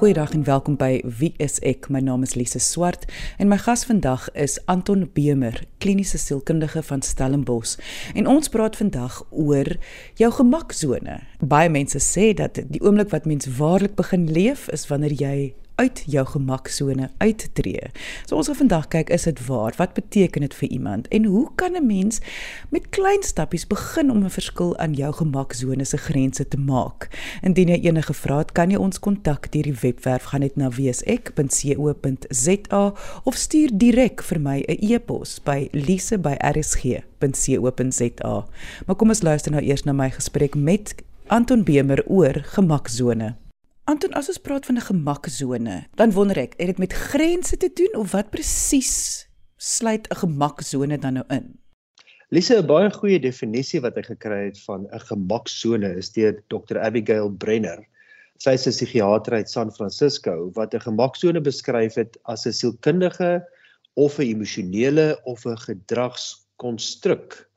Goeiedag 0.00 0.30
en 0.32 0.44
welkom 0.44 0.78
by 0.80 1.02
Wie 1.04 1.34
is 1.36 1.58
ek? 1.60 1.90
My 1.92 2.00
naam 2.00 2.22
is 2.24 2.32
Lise 2.32 2.56
Swart 2.64 3.02
en 3.36 3.50
my 3.52 3.58
gas 3.60 3.82
vandag 3.84 4.30
is 4.32 4.54
Anton 4.64 5.02
Bemer, 5.12 5.58
kliniese 5.84 6.16
sielkundige 6.16 6.80
van 6.88 7.04
Stellenbosch. 7.04 7.76
En 8.16 8.24
ons 8.24 8.48
praat 8.48 8.80
vandag 8.80 9.18
oor 9.28 9.68
jou 10.16 10.30
gemaksone. 10.38 11.18
Baie 11.44 11.68
mense 11.68 12.00
sê 12.00 12.30
dat 12.32 12.62
die 12.72 12.80
oomblik 12.80 13.12
wat 13.12 13.28
mens 13.28 13.44
waarlik 13.60 13.92
begin 14.00 14.24
leef 14.32 14.70
is 14.72 14.88
wanneer 14.88 15.18
jy 15.20 15.36
uit 15.80 16.02
jou 16.06 16.26
gemaksone 16.26 17.08
uittreë. 17.22 17.88
So 18.28 18.36
ons 18.36 18.46
gaan 18.50 18.58
vandag 18.60 18.88
kyk 18.92 19.08
is 19.14 19.24
dit 19.28 19.38
waar? 19.46 19.74
Wat 19.80 19.94
beteken 19.96 20.40
dit 20.44 20.54
vir 20.54 20.68
iemand? 20.68 21.08
En 21.08 21.24
hoe 21.24 21.48
kan 21.54 21.72
'n 21.76 21.86
mens 21.86 22.20
met 22.70 22.88
klein 22.90 23.22
stappies 23.22 23.66
begin 23.66 24.10
om 24.10 24.24
'n 24.24 24.30
verskil 24.30 24.78
aan 24.78 24.92
jou 24.92 25.12
gemaksone 25.12 25.84
se 25.84 25.96
grense 25.96 26.48
te 26.48 26.56
maak? 26.56 27.08
Indien 27.42 27.68
jy 27.68 27.80
enige 27.80 28.14
vrae 28.14 28.38
het, 28.38 28.52
kan 28.52 28.70
jy 28.70 28.76
ons 28.76 28.98
kontak 28.98 29.52
deur 29.52 29.62
die 29.62 29.78
webwerf 29.80 30.22
gaan 30.22 30.40
net 30.40 30.56
na 30.56 30.68
wesek.co.za 30.68 32.94
of 33.24 33.34
stuur 33.34 33.70
direk 33.72 34.22
vir 34.22 34.40
my 34.40 34.64
'n 34.68 34.92
e-pos 34.92 35.40
by 35.44 35.68
lise@rsg.co.za. 35.72 38.46
Maar 38.86 38.96
kom 38.96 39.08
ons 39.08 39.22
luister 39.22 39.52
nou 39.52 39.64
eers 39.64 39.82
na 39.82 39.92
my 39.92 40.10
gesprek 40.10 40.54
met 40.54 40.94
Anton 41.26 41.62
Bemer 41.62 42.04
oor 42.06 42.42
gemaksone. 42.42 43.34
Anton, 43.90 44.12
as 44.14 44.28
ons 44.30 44.38
praat 44.38 44.68
van 44.68 44.76
'n 44.78 44.86
gemaksone, 44.86 45.76
dan 45.98 46.12
wonder 46.14 46.38
ek, 46.38 46.54
het 46.62 46.68
dit 46.70 46.78
met 46.78 46.92
grense 46.92 47.56
te 47.56 47.70
doen 47.74 47.96
of 47.98 48.12
wat 48.14 48.30
presies 48.30 49.26
sluit 49.56 50.06
'n 50.06 50.20
gemaksone 50.22 50.98
dan 50.98 51.14
nou 51.18 51.24
in? 51.28 51.58
Lise, 52.30 52.54
'n 52.54 52.66
baie 52.66 52.90
goeie 52.90 53.18
definisie 53.18 53.80
wat 53.80 53.96
hy 53.96 54.02
gekry 54.02 54.44
het 54.44 54.60
van 54.68 54.86
'n 54.86 55.02
gemaksone 55.10 55.96
is 55.98 56.12
deur 56.12 56.38
Dr. 56.48 56.78
Abigail 56.78 57.30
Brenner. 57.30 57.82
Sy 58.38 58.50
is 58.50 58.66
'n 58.66 58.70
psigiater 58.70 59.32
uit 59.32 59.50
San 59.50 59.72
Francisco 59.72 60.52
wat 60.54 60.74
'n 60.74 60.86
gemaksone 60.86 61.40
beskryf 61.40 61.94
het 61.94 62.16
as 62.24 62.46
'n 62.46 62.52
sielkundige 62.52 63.42
of 63.94 64.18
'n 64.18 64.22
emosionele 64.22 65.18
of 65.24 65.46
'n 65.46 65.56
gedragskonstruk 65.56 67.48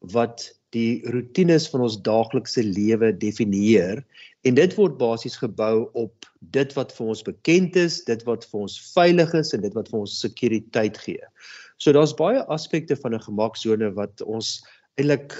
wat 0.00 0.52
die 0.76 1.00
rotines 1.08 1.68
van 1.68 1.80
ons 1.80 1.96
daaglikse 2.02 2.62
lewe 2.62 3.16
definieer 3.16 4.04
en 4.48 4.56
dit 4.56 4.74
word 4.78 4.96
basies 5.00 5.36
gebou 5.40 5.88
op 5.98 6.28
dit 6.54 6.72
wat 6.76 6.94
vir 6.96 7.12
ons 7.12 7.24
bekend 7.26 7.76
is, 7.76 8.00
dit 8.08 8.22
wat 8.28 8.46
vir 8.48 8.64
ons 8.64 8.78
veilig 8.94 9.34
is 9.36 9.52
en 9.56 9.64
dit 9.64 9.74
wat 9.76 9.90
vir 9.92 10.00
ons 10.00 10.18
sekuriteit 10.22 10.98
gee. 11.04 11.30
So 11.82 11.92
daar's 11.94 12.16
baie 12.16 12.40
aspekte 12.54 12.96
van 12.96 13.14
'n 13.14 13.26
gemaksone 13.26 13.92
wat 13.94 14.22
ons 14.22 14.62
eintlik 14.96 15.36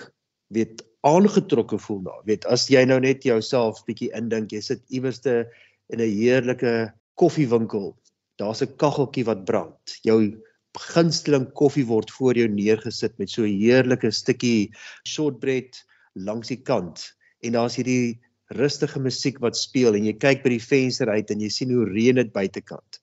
weet 0.54 0.82
aangetrokke 1.06 1.78
voel 1.78 2.02
daar. 2.02 2.22
Weet 2.26 2.44
as 2.46 2.68
jy 2.68 2.84
nou 2.84 3.00
net 3.00 3.24
jouself 3.24 3.84
bietjie 3.86 4.10
indink, 4.14 4.52
jy 4.52 4.60
sit 4.60 4.82
iewerste 4.90 5.48
in 5.90 6.00
'n 6.00 6.10
heerlike 6.10 6.92
koffiewinkel. 7.16 7.96
Daar's 8.38 8.62
'n 8.62 8.76
kaggeltjie 8.76 9.24
wat 9.24 9.44
brand. 9.44 9.98
Jou 10.02 10.34
gunsteling 10.78 11.52
koffie 11.54 11.86
word 11.86 12.10
voor 12.10 12.34
jou 12.34 12.48
neergesit 12.48 13.18
met 13.18 13.30
so 13.30 13.42
'n 13.42 13.58
heerlike 13.60 14.10
stukkie 14.10 14.70
shortbread 15.06 15.84
langs 16.14 16.48
die 16.48 16.62
kant 16.62 17.14
en 17.42 17.52
daar's 17.52 17.76
hierdie 17.76 18.20
rustige 18.56 19.00
musiek 19.00 19.38
wat 19.44 19.56
speel 19.56 19.94
en 19.94 20.06
jy 20.08 20.14
kyk 20.16 20.42
by 20.44 20.54
die 20.56 20.64
venster 20.64 21.10
uit 21.12 21.30
en 21.30 21.40
jy 21.40 21.50
sien 21.52 21.74
hoe 21.74 21.88
reën 21.88 22.16
dit 22.20 22.32
buitekant. 22.32 23.00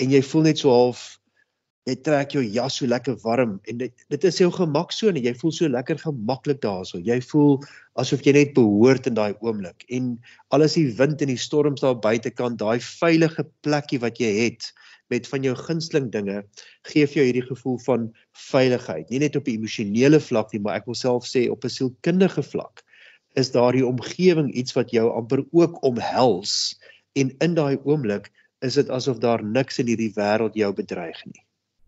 En 0.00 0.12
jy 0.12 0.22
voel 0.26 0.48
net 0.50 0.58
so 0.58 0.72
half 0.72 1.22
jy 1.88 1.96
trek 2.06 2.34
jou 2.36 2.42
jas 2.46 2.76
so 2.78 2.86
lekker 2.86 3.16
warm 3.24 3.56
en 3.70 3.78
dit 3.80 4.04
dit 4.12 4.24
is 4.28 4.38
jou 4.38 4.50
gemaksone. 4.54 5.22
Jy 5.22 5.32
voel 5.40 5.54
so 5.56 5.70
lekker 5.70 5.98
gemaklik 5.98 6.60
daarso. 6.62 7.00
Jy 7.02 7.18
voel 7.32 7.56
asof 7.98 8.22
jy 8.26 8.36
net 8.36 8.54
behoort 8.54 9.08
in 9.10 9.18
daai 9.18 9.34
oomblik. 9.42 9.82
En 9.90 10.14
al 10.54 10.66
is 10.68 10.78
die 10.78 10.86
wind 10.98 11.22
en 11.24 11.32
die 11.32 11.40
storms 11.40 11.82
daar 11.82 11.98
buitekant, 11.98 12.60
daai 12.62 12.78
veilige 12.78 13.48
plekkie 13.66 13.98
wat 14.04 14.22
jy 14.22 14.30
het 14.44 14.70
met 15.10 15.26
van 15.28 15.44
jou 15.44 15.56
gunsteling 15.58 16.06
dinge 16.12 16.38
gee 16.88 17.04
vir 17.04 17.18
jou 17.18 17.26
hierdie 17.26 17.48
gevoel 17.50 17.80
van 17.84 18.06
veiligheid. 18.46 19.10
Nie 19.10 19.24
net 19.26 19.36
op 19.36 19.48
'n 19.48 19.58
emosionele 19.58 20.20
vlak 20.20 20.52
nie, 20.52 20.62
maar 20.62 20.76
ek 20.76 20.86
wil 20.86 20.94
self 20.94 21.26
sê 21.26 21.50
op 21.50 21.64
'n 21.64 21.68
sielkundige 21.68 22.42
vlak 22.42 22.86
is 23.34 23.52
daardie 23.52 23.86
omgewing 23.86 24.52
iets 24.52 24.72
wat 24.72 24.90
jou 24.90 25.10
amper 25.10 25.44
ook 25.50 25.82
omhels 25.82 26.78
en 27.12 27.34
in 27.38 27.54
daai 27.54 27.78
oomblik 27.84 28.30
is 28.62 28.74
dit 28.78 28.90
asof 28.90 29.18
daar 29.18 29.44
niks 29.44 29.78
in 29.82 29.90
hierdie 29.90 30.12
wêreld 30.16 30.54
jou 30.54 30.72
bedreig 30.74 31.24
nie. 31.24 31.42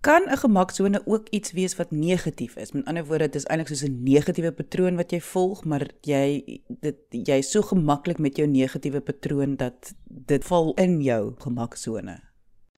Kan 0.04 0.28
'n 0.28 0.36
gemaksone 0.36 1.00
ook 1.06 1.28
iets 1.30 1.52
wees 1.52 1.76
wat 1.76 1.90
negatief 1.90 2.56
is? 2.56 2.72
Met 2.72 2.84
ander 2.84 3.04
woorde, 3.04 3.24
dit 3.24 3.34
is 3.34 3.46
eintlik 3.46 3.68
soos 3.68 3.88
'n 3.88 4.02
negatiewe 4.02 4.52
patroon 4.52 4.96
wat 4.96 5.10
jy 5.10 5.20
volg, 5.20 5.64
maar 5.64 5.88
jy 6.00 6.60
dit 6.68 6.96
jy 7.10 7.38
is 7.38 7.50
so 7.50 7.62
gemaklik 7.62 8.18
met 8.18 8.36
jou 8.36 8.48
negatiewe 8.48 9.00
patroon 9.00 9.56
dat 9.56 9.94
dit 10.04 10.44
val 10.44 10.74
in 10.74 11.00
jou 11.00 11.34
gemaksone 11.38 12.20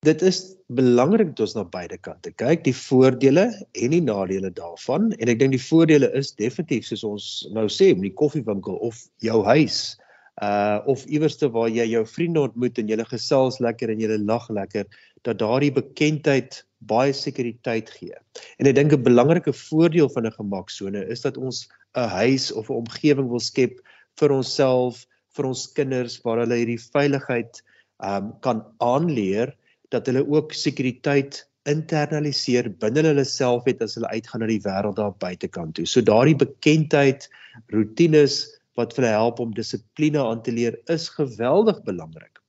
dit 0.04 0.22
is 0.22 0.56
belangrik 0.68 1.30
dat 1.32 1.40
ons 1.46 1.54
na 1.56 1.64
beide 1.64 1.96
kante 2.02 2.32
kyk, 2.34 2.64
die 2.66 2.74
voordele 2.74 3.46
en 3.78 3.94
die 3.94 4.02
nadele 4.02 4.50
daarvan. 4.50 5.12
En 5.20 5.30
ek 5.30 5.38
dink 5.40 5.54
die 5.54 5.62
voordele 5.62 6.10
is 6.18 6.34
definitief 6.36 6.88
soos 6.88 7.04
ons 7.06 7.28
nou 7.54 7.68
sê, 7.72 7.92
in 7.94 8.02
die 8.04 8.14
koffiewinkel 8.14 8.78
of 8.86 9.06
jou 9.24 9.42
huis, 9.46 9.96
uh 10.44 10.82
of 10.90 11.06
iewerste 11.08 11.48
waar 11.48 11.70
jy 11.72 11.86
jou 11.94 12.04
vriende 12.04 12.42
ontmoet 12.44 12.78
en 12.78 12.90
julle 12.92 13.06
gesels 13.08 13.56
lekker 13.64 13.90
en 13.92 14.02
julle 14.02 14.18
lag 14.20 14.48
lekker, 14.52 14.84
dat 15.24 15.40
daardie 15.40 15.72
bekendheid 15.72 16.60
baie 16.86 17.14
sekuriteit 17.16 17.88
gee. 17.90 18.14
En 18.60 18.68
ek 18.68 18.76
dink 18.76 18.92
'n 18.92 19.02
belangrike 19.02 19.52
voordeel 19.52 20.10
van 20.12 20.26
'n 20.26 20.36
gemaksone 20.36 21.06
is 21.08 21.22
dat 21.22 21.38
ons 21.38 21.68
'n 21.96 22.08
huis 22.08 22.52
of 22.52 22.68
'n 22.68 22.84
omgewing 22.84 23.28
wil 23.30 23.40
skep 23.40 23.80
vir 24.20 24.32
onsself, 24.32 25.06
vir 25.36 25.46
ons 25.46 25.72
kinders 25.72 26.20
waar 26.24 26.38
hulle 26.44 26.56
hierdie 26.60 26.80
veiligheid 26.92 27.62
um 28.04 28.32
kan 28.44 28.64
aanleer 28.84 29.54
dat 29.94 30.06
hulle 30.06 30.24
ook 30.26 30.52
sekuriteit 30.52 31.44
internaliseer 31.66 32.70
binne 32.82 33.02
hulle 33.06 33.24
self 33.26 33.66
het 33.66 33.82
as 33.82 33.96
hulle 33.98 34.10
uitgaan 34.14 34.44
na 34.44 34.50
die 34.50 34.62
wêreld 34.62 34.98
daar 35.00 35.14
buitekant 35.22 35.76
toe. 35.78 35.86
So 35.86 36.04
daardie 36.04 36.38
bekendheid, 36.38 37.26
rotines 37.74 38.44
wat 38.78 38.94
vir 38.94 39.06
hulle 39.06 39.14
help 39.16 39.40
om 39.42 39.54
dissipline 39.56 40.22
aan 40.22 40.42
te 40.46 40.54
leer 40.54 40.76
is 40.92 41.08
geweldig 41.16 41.82
belangrik. 41.86 42.42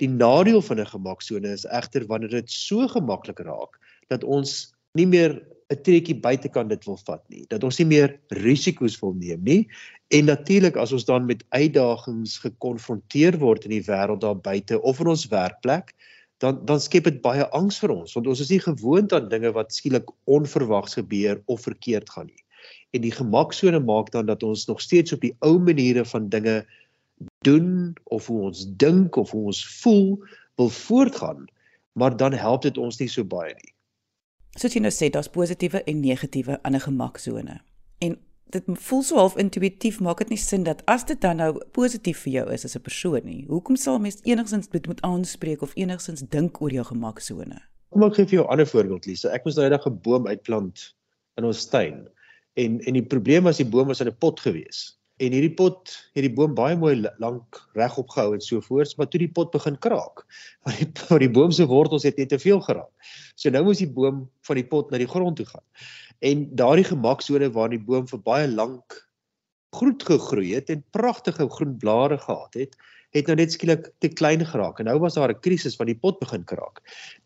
Die 0.00 0.08
nadeel 0.08 0.62
van 0.62 0.80
'n 0.80 0.92
gemaksone 0.92 1.48
is 1.52 1.66
egter 1.66 2.06
wanneer 2.06 2.30
dit 2.30 2.50
so 2.50 2.88
gemaklik 2.88 3.40
raak 3.40 3.76
dat 4.08 4.24
ons 4.24 4.72
nie 4.94 5.06
meer 5.06 5.42
'n 5.70 5.82
trekkie 5.82 6.18
buitekant 6.18 6.68
dit 6.68 6.84
wil 6.84 6.98
vat 7.06 7.22
nie, 7.30 7.44
dat 7.48 7.64
ons 7.64 7.78
nie 7.78 7.86
meer 7.86 8.18
risiko's 8.30 8.98
wil 9.00 9.14
neem 9.14 9.42
nie. 9.44 9.68
En 10.10 10.24
natuurlik 10.24 10.76
as 10.76 10.92
ons 10.92 11.04
dan 11.04 11.26
met 11.26 11.44
uitdagings 11.50 12.38
gekonfronteer 12.38 13.38
word 13.38 13.64
in 13.64 13.70
die 13.70 13.86
wêreld 13.86 14.20
daar 14.20 14.36
buite 14.36 14.80
of 14.82 15.00
in 15.00 15.06
ons 15.06 15.28
werkplek, 15.30 15.94
dan 16.40 16.60
dan 16.64 16.80
skep 16.80 17.04
dit 17.04 17.20
baie 17.24 17.46
angs 17.56 17.78
vir 17.82 17.92
ons 17.94 18.16
want 18.16 18.28
ons 18.32 18.40
is 18.40 18.50
nie 18.52 18.62
gewoond 18.64 19.12
aan 19.12 19.28
dinge 19.32 19.52
wat 19.56 19.74
skielik 19.76 20.08
onverwags 20.24 20.96
gebeur 20.98 21.42
of 21.46 21.66
verkeerd 21.68 22.10
gaan 22.10 22.30
nie. 22.30 22.44
En 22.96 23.04
die 23.04 23.14
gemaksone 23.14 23.80
maak 23.80 24.10
dan 24.12 24.26
dat 24.26 24.42
ons 24.42 24.66
nog 24.66 24.80
steeds 24.80 25.12
op 25.12 25.20
die 25.24 25.34
ou 25.46 25.58
maniere 25.58 26.04
van 26.04 26.28
dinge 26.28 26.62
doen 27.44 27.94
of 28.04 28.26
hoe 28.26 28.40
ons 28.48 28.64
dink 28.80 29.16
of 29.16 29.30
hoe 29.30 29.44
ons 29.52 29.60
voel 29.80 30.16
wil 30.56 30.68
voortgaan, 30.68 31.46
maar 31.92 32.16
dan 32.16 32.32
help 32.32 32.62
dit 32.62 32.78
ons 32.78 32.98
nie 33.00 33.08
so 33.08 33.24
baie 33.24 33.54
nie. 33.54 33.72
Soos 34.58 34.74
jy 34.74 34.82
nou 34.82 34.92
sê, 34.92 35.08
daar's 35.12 35.30
positiewe 35.30 35.82
en 35.88 36.00
negatiewe 36.00 36.58
aan 36.62 36.74
'n 36.76 36.84
gemaksone. 36.88 37.60
En 37.98 38.18
dit 38.50 38.68
voel 38.86 39.02
so 39.02 39.18
half 39.20 39.36
intuïtief 39.40 40.00
maak 40.02 40.20
dit 40.22 40.32
nie 40.34 40.40
sin 40.40 40.64
dat 40.66 40.82
as 40.90 41.04
dit 41.08 41.18
dan 41.22 41.40
nou 41.40 41.50
positief 41.76 42.24
vir 42.26 42.32
jou 42.32 42.46
is 42.54 42.64
as 42.64 42.76
'n 42.76 42.82
persoon 42.82 43.24
nie. 43.24 43.44
Hoekom 43.48 43.76
sal 43.76 43.98
mens 43.98 44.20
enigsins 44.22 44.68
dit 44.68 44.86
moet 44.86 45.00
aanspreek 45.00 45.62
of 45.62 45.74
enigsins 45.74 46.22
dink 46.28 46.60
oor 46.60 46.70
jou 46.70 46.84
gemaksone? 46.84 47.58
Kom 47.90 48.02
ek 48.02 48.14
gee 48.14 48.26
vir 48.26 48.38
jou 48.38 48.44
'n 48.44 48.50
ander 48.50 48.66
voorbeeld, 48.66 49.06
Lisa. 49.06 49.28
Ek 49.30 49.44
moes 49.44 49.56
nou 49.56 49.64
eendag 49.64 49.86
'n 49.86 50.00
boom 50.02 50.26
uitplant 50.26 50.94
in 51.36 51.44
ons 51.44 51.66
tuin. 51.66 52.08
En 52.54 52.80
en 52.80 52.94
die 52.94 53.06
probleem 53.06 53.44
was 53.44 53.56
die 53.56 53.68
boom 53.68 53.86
was 53.86 54.00
in 54.00 54.08
'n 54.08 54.16
pot 54.18 54.40
gewees. 54.40 54.96
En 55.18 55.32
hierdie 55.32 55.54
pot 55.54 56.10
het 56.14 56.22
die 56.22 56.32
boom 56.32 56.54
baie 56.54 56.76
mooi 56.76 57.06
lank 57.18 57.68
regop 57.74 58.08
gehou 58.08 58.34
en 58.34 58.40
so 58.40 58.60
voort, 58.60 58.96
maar 58.96 59.08
toe 59.08 59.18
die 59.20 59.32
pot 59.32 59.50
begin 59.50 59.78
kraak, 59.78 60.24
want 60.64 60.78
die 60.78 60.88
want 61.08 61.20
die 61.20 61.30
boom 61.30 61.50
se 61.50 61.66
wortels 61.66 62.02
het 62.02 62.16
net 62.16 62.28
te 62.28 62.38
veel 62.38 62.60
geraak. 62.60 62.90
So 63.34 63.50
nou 63.50 63.64
moes 63.64 63.78
die 63.78 63.92
boom 63.92 64.30
van 64.42 64.56
die 64.56 64.66
pot 64.66 64.90
na 64.90 64.98
die 64.98 65.06
grond 65.06 65.36
toe 65.36 65.46
gaan 65.46 65.64
en 66.20 66.48
daardie 66.56 66.84
gemaksone 66.84 67.50
waar 67.54 67.72
die 67.72 67.80
boom 67.80 68.06
vir 68.10 68.20
baie 68.24 68.48
lank 68.48 68.96
groot 69.76 70.02
gegroei 70.02 70.54
het 70.54 70.70
en 70.72 70.82
pragtige 70.96 71.46
groen 71.48 71.76
blare 71.78 72.18
gehad 72.18 72.56
het, 72.58 72.76
het 73.14 73.26
nou 73.26 73.36
net 73.38 73.54
skielik 73.54 73.88
te 74.02 74.10
klein 74.10 74.42
geraak 74.46 74.78
en 74.78 74.86
nou 74.90 74.98
was 75.02 75.16
daar 75.18 75.32
'n 75.32 75.40
krisis 75.40 75.76
van 75.76 75.86
die 75.86 75.98
pot 75.98 76.18
begin 76.20 76.44
kraak. 76.44 76.82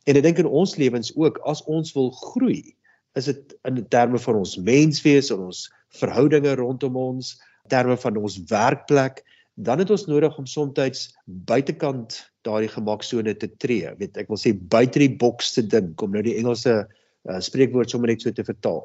En 0.07 0.17
ek 0.17 0.23
dink 0.23 0.39
in 0.39 0.47
ons 0.47 0.77
lewens 0.77 1.13
ook 1.17 1.39
as 1.45 1.65
ons 1.65 1.93
wil 1.93 2.11
groei, 2.11 2.77
is 3.15 3.25
dit 3.25 3.55
in 3.65 3.87
terme 3.89 4.19
van 4.19 4.35
ons 4.35 4.57
menswees 4.57 5.31
en 5.31 5.39
ons 5.39 5.71
verhoudinge 5.89 6.55
rondom 6.55 6.97
ons, 6.97 7.41
terme 7.69 7.97
van 7.97 8.17
ons 8.17 8.39
werkplek, 8.49 9.23
dan 9.55 9.79
het 9.79 9.91
ons 9.91 10.07
nodig 10.07 10.39
om 10.39 10.47
soms 10.47 11.15
buitekant 11.25 12.31
daardie 12.43 12.69
gemaksone 12.69 13.37
te 13.37 13.49
tree. 13.57 13.95
Weet 13.99 14.17
ek 14.17 14.29
wil 14.29 14.41
sê 14.41 14.53
buite 14.53 14.99
die 14.99 15.17
boks 15.17 15.55
te 15.55 15.63
dink 15.63 16.03
om 16.03 16.11
nou 16.11 16.23
die 16.23 16.37
Engelse 16.37 16.89
uh, 17.29 17.41
spreekwoord 17.41 17.91
sommer 17.91 18.13
net 18.13 18.23
so 18.23 18.33
te 18.33 18.45
vertaal. 18.45 18.85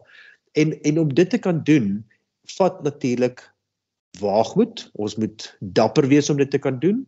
En 0.58 0.74
en 0.82 1.00
om 1.00 1.14
dit 1.14 1.30
te 1.30 1.38
kan 1.38 1.64
doen, 1.64 2.06
vat 2.58 2.84
natuurlik 2.84 3.44
waagmoed. 4.20 4.90
Ons 4.94 5.16
moet 5.16 5.58
dapper 5.60 6.08
wees 6.08 6.30
om 6.30 6.38
dit 6.38 6.50
te 6.52 6.62
kan 6.62 6.80
doen. 6.80 7.06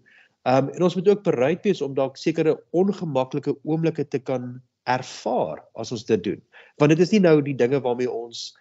Um 0.50 0.69
en 0.74 0.83
ons 0.83 0.95
moet 0.95 1.07
ook 1.07 1.24
bereid 1.24 1.63
wees 1.63 1.81
om 1.81 1.94
dalk 1.94 2.18
sekere 2.18 2.56
ongemaklike 2.72 3.56
oomblikke 3.63 4.07
te 4.07 4.19
kan 4.19 4.62
ervaar 4.89 5.62
as 5.78 5.92
ons 5.92 6.06
dit 6.06 6.24
doen. 6.24 6.39
Want 6.81 6.94
dit 6.95 7.00
is 7.00 7.12
nie 7.13 7.22
nou 7.22 7.42
die 7.45 7.57
dinge 7.57 7.81
waarmee 7.81 8.10
ons 8.10 8.51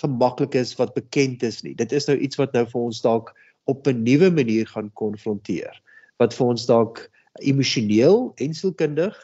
gemaklik 0.00 0.54
is 0.54 0.74
wat 0.76 0.94
bekend 0.94 1.42
is 1.42 1.62
nie. 1.62 1.74
Dit 1.74 1.92
is 1.92 2.06
nou 2.08 2.16
iets 2.18 2.36
wat 2.36 2.52
nou 2.52 2.66
vir 2.68 2.80
ons 2.80 3.00
dalk 3.00 3.32
op 3.64 3.86
'n 3.88 4.02
nuwe 4.02 4.30
manier 4.30 4.66
gaan 4.66 4.90
konfronteer. 4.94 5.72
Wat 6.18 6.34
vir 6.34 6.46
ons 6.46 6.66
dalk 6.66 7.10
emosioneel 7.40 8.32
en 8.36 8.54
sielkundig 8.54 9.16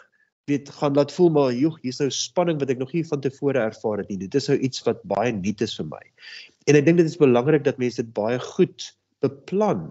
weet 0.51 0.71
gaan 0.79 0.95
laat 0.95 1.13
voel 1.13 1.31
maar 1.35 1.55
joh 1.55 1.75
hier's 1.83 1.99
nou 2.03 2.11
spanning 2.15 2.59
wat 2.63 2.71
ek 2.71 2.79
nog 2.79 2.93
nie 2.95 3.05
van 3.07 3.23
tevore 3.23 3.59
ervaar 3.59 4.03
het 4.03 4.11
nie. 4.13 4.19
Dit 4.23 4.35
is 4.39 4.49
nou 4.51 4.59
iets 4.59 4.85
wat 4.87 5.03
baie 5.11 5.33
nuut 5.35 5.63
is 5.65 5.75
vir 5.79 5.89
my. 5.91 6.03
En 6.71 6.79
ek 6.79 6.87
dink 6.87 7.03
dit 7.03 7.11
is 7.11 7.19
belangrik 7.19 7.65
dat 7.67 7.81
mense 7.83 8.03
dit 8.03 8.13
baie 8.15 8.39
goed 8.43 8.91
beplan 9.25 9.89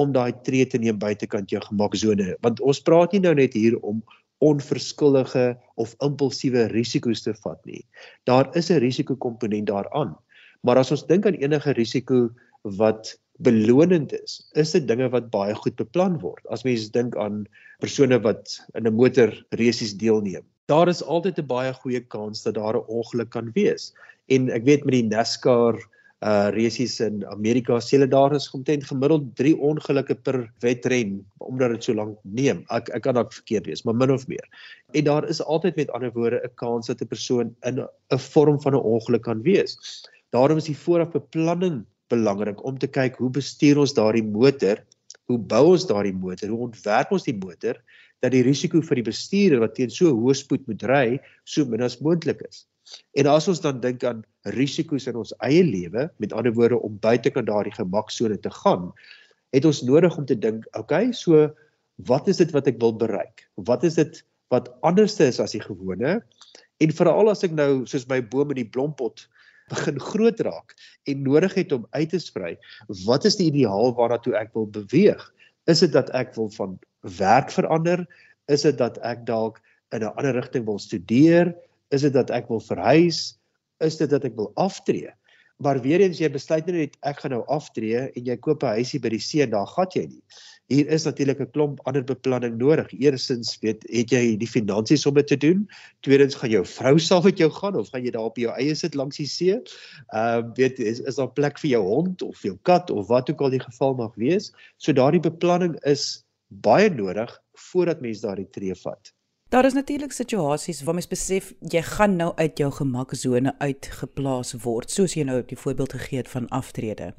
om 0.00 0.14
daai 0.14 0.32
tree 0.46 0.64
te 0.64 0.80
neem 0.80 1.00
buitekant 1.02 1.52
jou 1.52 1.60
gemaksone 1.66 2.36
want 2.46 2.62
ons 2.64 2.80
praat 2.86 3.12
nie 3.12 3.24
nou 3.26 3.34
net 3.36 3.56
hier 3.58 3.76
om 3.82 4.00
onverskillige 4.44 5.44
of 5.82 5.94
impulsiewe 6.06 6.68
risiko's 6.72 7.24
te 7.24 7.34
vat 7.42 7.58
nie. 7.66 7.82
Daar 8.24 8.48
is 8.56 8.70
'n 8.70 8.80
risikokomponent 8.80 9.66
daaraan. 9.66 10.16
Maar 10.62 10.78
as 10.78 10.90
ons 10.90 11.06
dink 11.06 11.26
aan 11.26 11.34
enige 11.34 11.72
risiko 11.72 12.30
wat 12.62 13.18
belonend 13.38 14.12
is, 14.12 14.40
is 14.58 14.72
dit 14.74 14.86
dinge 14.88 15.08
wat 15.12 15.30
baie 15.30 15.54
goed 15.54 15.76
beplan 15.78 16.18
word. 16.22 16.42
As 16.50 16.64
mens 16.66 16.88
dink 16.94 17.16
aan 17.16 17.44
persone 17.82 18.18
wat 18.24 18.58
in 18.74 18.86
'n 18.86 18.94
motorresies 18.94 19.94
deelneem, 19.94 20.42
daar 20.66 20.88
is 20.88 21.02
altyd 21.02 21.38
'n 21.38 21.46
baie 21.46 21.72
goeie 21.72 22.00
kans 22.00 22.42
dat 22.42 22.54
daar 22.54 22.76
'n 22.76 22.88
ongeluk 22.88 23.30
kan 23.30 23.52
wees. 23.54 23.92
En 24.28 24.50
ek 24.50 24.64
weet 24.64 24.84
met 24.84 24.94
die 24.94 25.08
NASCAR 25.08 25.78
uh 26.20 26.50
resies 26.50 26.98
in 27.00 27.22
Amerika 27.30 27.78
sê 27.78 27.94
hulle 27.94 28.08
daar 28.10 28.34
is 28.34 28.50
omtrent 28.50 28.84
gemiddeld 28.84 29.36
3 29.38 29.54
ongelukke 29.54 30.14
per 30.14 30.50
wedren 30.60 31.24
omdat 31.38 31.70
dit 31.70 31.84
so 31.84 31.94
lank 31.94 32.18
neem. 32.22 32.64
Ek 32.74 32.90
ek 32.90 33.02
kan 33.02 33.14
dalk 33.14 33.32
verkeerd 33.32 33.66
wees, 33.66 33.84
maar 33.84 33.94
min 33.94 34.10
of 34.10 34.26
meer. 34.26 34.44
En 34.98 35.04
daar 35.04 35.28
is 35.28 35.42
altyd 35.42 35.76
met 35.76 35.90
ander 35.90 36.10
woorde 36.12 36.42
'n 36.42 36.54
kans 36.54 36.86
dat 36.86 37.02
'n 37.02 37.06
persoon 37.06 37.54
in 37.62 37.78
'n 38.10 38.18
vorm 38.18 38.60
van 38.60 38.74
'n 38.74 38.82
ongeluk 38.82 39.22
kan 39.22 39.42
wees. 39.42 40.02
Daarom 40.30 40.56
is 40.58 40.64
die 40.64 40.76
voorafbeplanning 40.76 41.86
belangrik 42.12 42.64
om 42.66 42.78
te 42.78 42.88
kyk 42.90 43.18
hoe 43.22 43.30
bestuur 43.32 43.82
ons 43.84 43.94
daardie 43.96 44.24
motor? 44.24 44.80
Hoe 45.28 45.38
bou 45.38 45.64
ons 45.74 45.86
daardie 45.88 46.16
motor? 46.16 46.50
Hoe 46.52 46.68
ontwerp 46.68 47.12
ons 47.12 47.26
die 47.28 47.36
motor 47.36 47.80
dat 48.24 48.34
die 48.34 48.42
risiko 48.42 48.80
vir 48.82 48.98
die 48.98 49.06
bestuurder 49.06 49.62
wat 49.62 49.76
teen 49.78 49.92
so 49.94 50.10
hoë 50.16 50.34
spoed 50.40 50.64
moet 50.70 50.82
ry 50.90 51.06
so 51.44 51.68
min 51.68 51.84
as 51.84 52.00
moontlik 52.04 52.42
is? 52.48 52.64
En 53.20 53.28
as 53.28 53.48
ons 53.50 53.60
dan 53.60 53.80
dink 53.84 54.04
aan 54.08 54.22
risiko's 54.56 55.06
in 55.10 55.18
ons 55.20 55.34
eie 55.44 55.64
lewe, 55.64 56.08
met 56.22 56.32
ander 56.32 56.54
woorde 56.56 56.78
om 56.84 56.96
buitekant 57.02 57.48
daardie 57.50 57.74
gemaksone 57.76 58.38
te 58.40 58.52
gaan, 58.62 58.88
het 59.52 59.68
ons 59.68 59.82
nodig 59.84 60.16
om 60.16 60.26
te 60.28 60.36
dink, 60.38 60.64
okay, 60.78 61.12
so 61.12 61.48
wat 62.08 62.28
is 62.32 62.40
dit 62.40 62.52
wat 62.56 62.68
ek 62.70 62.80
wil 62.80 62.94
bereik? 62.96 63.44
Wat 63.68 63.84
is 63.84 63.98
dit 64.00 64.22
wat 64.52 64.70
anderste 64.86 65.28
is 65.28 65.40
as 65.42 65.52
die 65.56 65.64
gewone? 65.64 66.18
En 66.80 66.94
veral 66.94 67.32
as 67.32 67.44
ek 67.44 67.52
nou 67.56 67.84
soos 67.90 68.06
my 68.08 68.20
boom 68.24 68.54
in 68.54 68.62
die 68.62 68.70
blompot 68.76 69.26
begin 69.68 70.00
groot 70.00 70.40
raak 70.40 70.74
en 71.08 71.22
nodig 71.22 71.54
het 71.54 71.72
om 71.72 71.86
uit 71.90 72.10
te 72.10 72.20
sprei, 72.22 72.56
wat 73.06 73.24
is 73.28 73.36
die 73.36 73.48
ideaal 73.50 73.94
waarna 73.98 74.18
toe 74.22 74.34
ek 74.38 74.54
wil 74.56 74.66
beweeg? 74.66 75.22
Is 75.68 75.84
dit 75.84 75.92
dat 75.92 76.10
ek 76.16 76.34
wil 76.36 76.50
van 76.56 76.78
werk 77.18 77.52
verander? 77.52 78.04
Is 78.48 78.64
dit 78.64 78.78
dat 78.78 78.98
ek 79.04 79.26
dalk 79.28 79.60
in 79.92 80.02
'n 80.04 80.14
ander 80.16 80.34
rigting 80.34 80.64
wil 80.64 80.78
studeer? 80.78 81.54
Is 81.90 82.02
dit 82.02 82.12
dat 82.12 82.30
ek 82.30 82.48
wil 82.48 82.60
verhuis? 82.60 83.38
Is 83.80 83.96
dit 83.96 84.10
dat 84.10 84.24
ek 84.24 84.36
wil 84.36 84.52
aftree? 84.56 85.12
Maar 85.58 85.80
weer 85.82 86.00
eens 86.00 86.20
jy 86.22 86.28
besluit 86.30 86.68
net 86.70 86.94
ek 87.08 87.24
gaan 87.24 87.32
nou 87.34 87.42
aftree 87.50 88.04
en 88.06 88.28
jy 88.30 88.36
koop 88.38 88.62
'n 88.62 88.78
huisie 88.78 89.00
by 89.02 89.10
die 89.10 89.22
see 89.22 89.42
en 89.42 89.50
daar 89.50 89.66
gat 89.66 89.96
jy 89.98 90.04
nie. 90.06 90.22
Hier 90.70 90.86
is 90.92 91.04
natuurlik 91.04 91.40
'n 91.40 91.50
klomp 91.50 91.80
ander 91.88 92.04
beplanning 92.04 92.58
nodig. 92.58 92.92
Eerstens 92.92 93.58
weet 93.62 93.82
het 93.88 94.12
jy 94.12 94.36
die 94.36 94.46
finansies 94.46 95.06
om 95.06 95.14
dit 95.14 95.26
te 95.26 95.36
doen. 95.36 95.66
Tweedens 96.06 96.34
gaan 96.34 96.50
jou 96.50 96.64
vrou 96.64 96.98
saam 97.08 97.24
met 97.24 97.38
jou 97.38 97.50
gaan 97.50 97.76
of 97.76 97.88
gaan 97.90 98.04
jy 98.04 98.10
daar 98.10 98.30
op 98.30 98.36
jou 98.36 98.52
eie 98.54 98.74
sit 98.74 98.94
langs 98.94 99.16
die 99.16 99.26
see? 99.26 99.58
Ehm 100.12 100.44
uh, 100.44 100.54
weet 100.54 100.78
is, 100.78 101.00
is 101.00 101.16
daar 101.16 101.32
plek 101.32 101.58
vir 101.58 101.70
jou 101.70 101.82
hond 101.82 102.22
of 102.22 102.42
jou 102.42 102.56
kat 102.62 102.90
of 102.90 103.08
wat 103.08 103.30
ook 103.30 103.40
al 103.40 103.50
die 103.50 103.64
geval 103.66 103.94
mag 103.94 104.14
wees. 104.14 104.52
So 104.76 104.92
daardie 104.92 105.20
beplanning 105.20 105.74
is 105.82 106.24
baie 106.48 106.90
nodig 106.90 107.34
voordat 107.54 108.00
mens 108.00 108.20
daardie 108.20 108.50
tree 108.50 108.74
vat. 108.74 109.17
Daar 109.48 109.64
is 109.64 109.72
natuurlik 109.72 110.12
situasies 110.12 110.82
waar 110.84 110.94
mens 110.94 111.06
besef 111.08 111.54
jy 111.72 111.80
gaan 111.82 112.18
nou 112.20 112.32
uit 112.36 112.58
jou 112.60 112.68
gemaksone 112.72 113.54
uitgeplaas 113.58 114.52
word, 114.60 114.90
soos 114.92 115.14
jy 115.16 115.24
nou 115.24 115.38
die 115.40 115.56
voorbeeld 115.56 115.94
gegee 115.96 116.20
het 116.20 116.28
van 116.28 116.48
aftrede. 116.52 117.14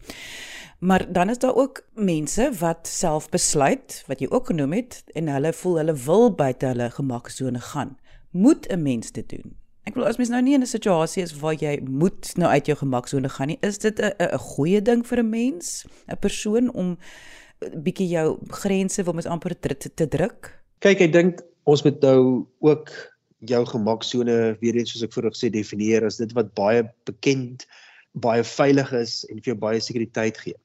Maar 0.80 1.08
dan 1.14 1.34
is 1.34 1.42
daar 1.42 1.58
ook 1.58 1.82
mense 1.96 2.52
wat 2.60 2.88
self 2.88 3.32
besluit, 3.34 4.04
wat 4.08 4.22
jy 4.22 4.30
ook 4.30 4.52
genoem 4.54 4.78
het, 4.78 5.00
en 5.18 5.34
hulle 5.34 5.54
voel 5.58 5.82
hulle 5.82 5.98
wil 6.06 6.30
buite 6.30 6.70
hulle 6.70 6.92
gemaksone 7.00 7.66
gaan. 7.72 7.98
Moet 8.32 8.70
'n 8.70 8.82
mens 8.82 9.12
dit 9.12 9.30
doen? 9.30 9.58
Ek 9.84 9.94
bedoel 9.94 10.10
as 10.10 10.18
mens 10.18 10.30
nou 10.30 10.42
nie 10.42 10.54
in 10.54 10.62
'n 10.62 10.70
situasie 10.70 11.24
is 11.24 11.34
waar 11.40 11.54
jy 11.54 11.82
moet 11.82 12.38
nou 12.38 12.52
uit 12.52 12.66
jou 12.66 12.78
gemaksone 12.78 13.30
gaan 13.30 13.48
nie, 13.48 13.58
is 13.62 13.78
dit 13.78 14.00
'n 14.00 14.14
'n 14.20 14.38
goeie 14.38 14.82
ding 14.82 15.08
vir 15.08 15.18
'n 15.20 15.30
mens, 15.30 15.86
'n 16.08 16.18
persoon 16.20 16.74
om 16.74 16.98
bietjie 17.84 18.08
jou 18.08 18.38
grense 18.48 19.04
wil 19.04 19.14
mens 19.14 19.26
amper 19.26 19.60
te, 19.60 19.94
te 19.94 20.08
druk? 20.08 20.62
Kyk, 20.80 21.02
ek 21.02 21.12
dink 21.12 21.50
ons 21.64 21.84
moet 21.84 22.02
nou 22.02 22.48
ook 22.60 22.92
jou 23.48 23.66
gemaksone 23.66 24.58
weer 24.60 24.76
eens 24.76 24.92
soos 24.94 25.06
ek 25.06 25.14
vroeër 25.16 25.36
gesê 25.36 25.50
definieer 25.54 26.06
as 26.06 26.20
dit 26.20 26.32
wat 26.36 26.52
baie 26.56 26.84
bekend, 27.08 27.66
baie 28.14 28.44
veilig 28.44 28.92
is 29.00 29.22
en 29.30 29.40
vir 29.40 29.54
jou 29.54 29.60
baie 29.60 29.80
sekuriteit 29.84 30.38
gee. 30.44 30.58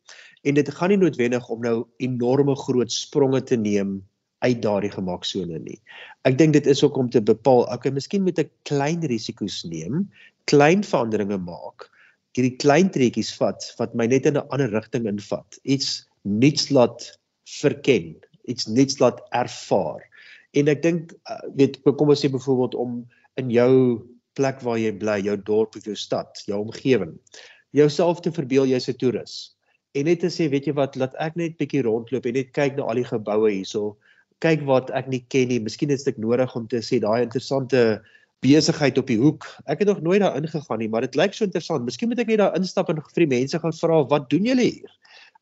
En 0.45 0.57
dit 0.59 0.71
gaan 0.77 0.93
nie 0.93 1.01
noodwendig 1.01 1.49
om 1.49 1.63
nou 1.65 1.77
enorme 2.03 2.57
groot 2.57 2.93
spronge 2.93 3.41
te 3.47 3.57
neem 3.57 4.03
uit 4.45 4.61
daardie 4.63 4.93
gemaksone 4.93 5.59
nie. 5.63 5.79
Ek 6.29 6.37
dink 6.41 6.53
dit 6.57 6.67
is 6.69 6.83
ook 6.85 6.97
om 7.01 7.09
te 7.11 7.23
bepaal, 7.25 7.65
okay, 7.73 7.93
miskien 7.95 8.25
moet 8.27 8.43
ek 8.43 8.53
klein 8.69 9.05
risiko's 9.09 9.63
neem, 9.65 10.05
klein 10.51 10.85
veranderinge 10.85 11.39
maak, 11.41 11.89
hierdie 12.37 12.57
klein 12.61 12.91
trekkies 12.93 13.33
vat 13.39 13.65
wat 13.79 13.95
my 13.97 14.07
net 14.11 14.27
in 14.27 14.37
'n 14.37 14.49
ander 14.51 14.71
rigting 14.75 15.07
invat. 15.09 15.59
Iets 15.65 16.05
nuuts 16.25 16.71
laat 16.71 17.19
verken, 17.61 18.17
iets 18.49 18.67
nuuts 18.67 18.99
laat 19.01 19.21
ervaar. 19.33 20.03
En 20.55 20.71
ek 20.71 20.83
dink 20.83 21.15
uh, 21.31 21.41
weet 21.59 21.81
kom 21.85 22.13
ons 22.13 22.21
sê 22.25 22.31
byvoorbeeld 22.31 22.77
om 22.79 23.03
in 23.41 23.51
jou 23.51 23.73
plek 24.39 24.63
waar 24.67 24.79
jy 24.79 24.93
bly, 24.99 25.19
jou 25.27 25.37
dorp 25.47 25.77
of 25.79 25.87
jou 25.87 25.97
stad, 25.99 26.41
jou 26.49 26.61
omgewing, 26.63 27.15
jouself 27.75 28.23
te 28.23 28.33
verbeel 28.35 28.67
jy's 28.71 28.89
'n 28.91 28.99
toerus. 28.99 29.55
En 29.95 30.09
net 30.11 30.21
te 30.21 30.31
sê, 30.31 30.49
weet 30.51 30.67
jy 30.67 30.75
wat, 30.75 30.97
laat 30.99 31.15
ek 31.23 31.37
net 31.39 31.59
bietjie 31.59 31.85
rondloop 31.87 32.27
en 32.27 32.35
net 32.35 32.51
kyk 32.55 32.77
na 32.77 32.87
al 32.91 32.99
die 32.99 33.07
geboue 33.07 33.51
hierso. 33.51 33.97
Kyk 34.43 34.65
wat 34.67 34.91
ek 34.91 35.07
nie 35.09 35.23
ken 35.31 35.49
nie. 35.49 35.61
Miskien 35.63 35.91
is 35.95 36.03
dit 36.03 36.19
nodig 36.19 36.51
om 36.59 36.67
te 36.67 36.83
sê 36.83 36.99
daai 37.03 37.23
interessante 37.23 38.03
besigheid 38.43 38.99
op 38.99 39.07
die 39.07 39.19
hoek. 39.19 39.47
Ek 39.71 39.79
het 39.79 39.89
nog 39.89 40.03
nooit 40.03 40.21
daar 40.21 40.37
ingegaan 40.37 40.83
nie, 40.83 40.91
maar 40.91 41.07
dit 41.07 41.15
lyk 41.15 41.35
so 41.35 41.47
interessant. 41.47 41.87
Miskien 41.87 42.11
moet 42.11 42.19
ek 42.19 42.33
net 42.33 42.43
daar 42.43 42.59
instap 42.59 42.91
en 42.91 43.01
vir 43.01 43.27
die 43.27 43.31
mense 43.39 43.59
gaan 43.59 43.73
vra, 43.73 44.03
"Wat 44.11 44.29
doen 44.31 44.45
julle 44.45 44.67
hier?" 44.67 44.91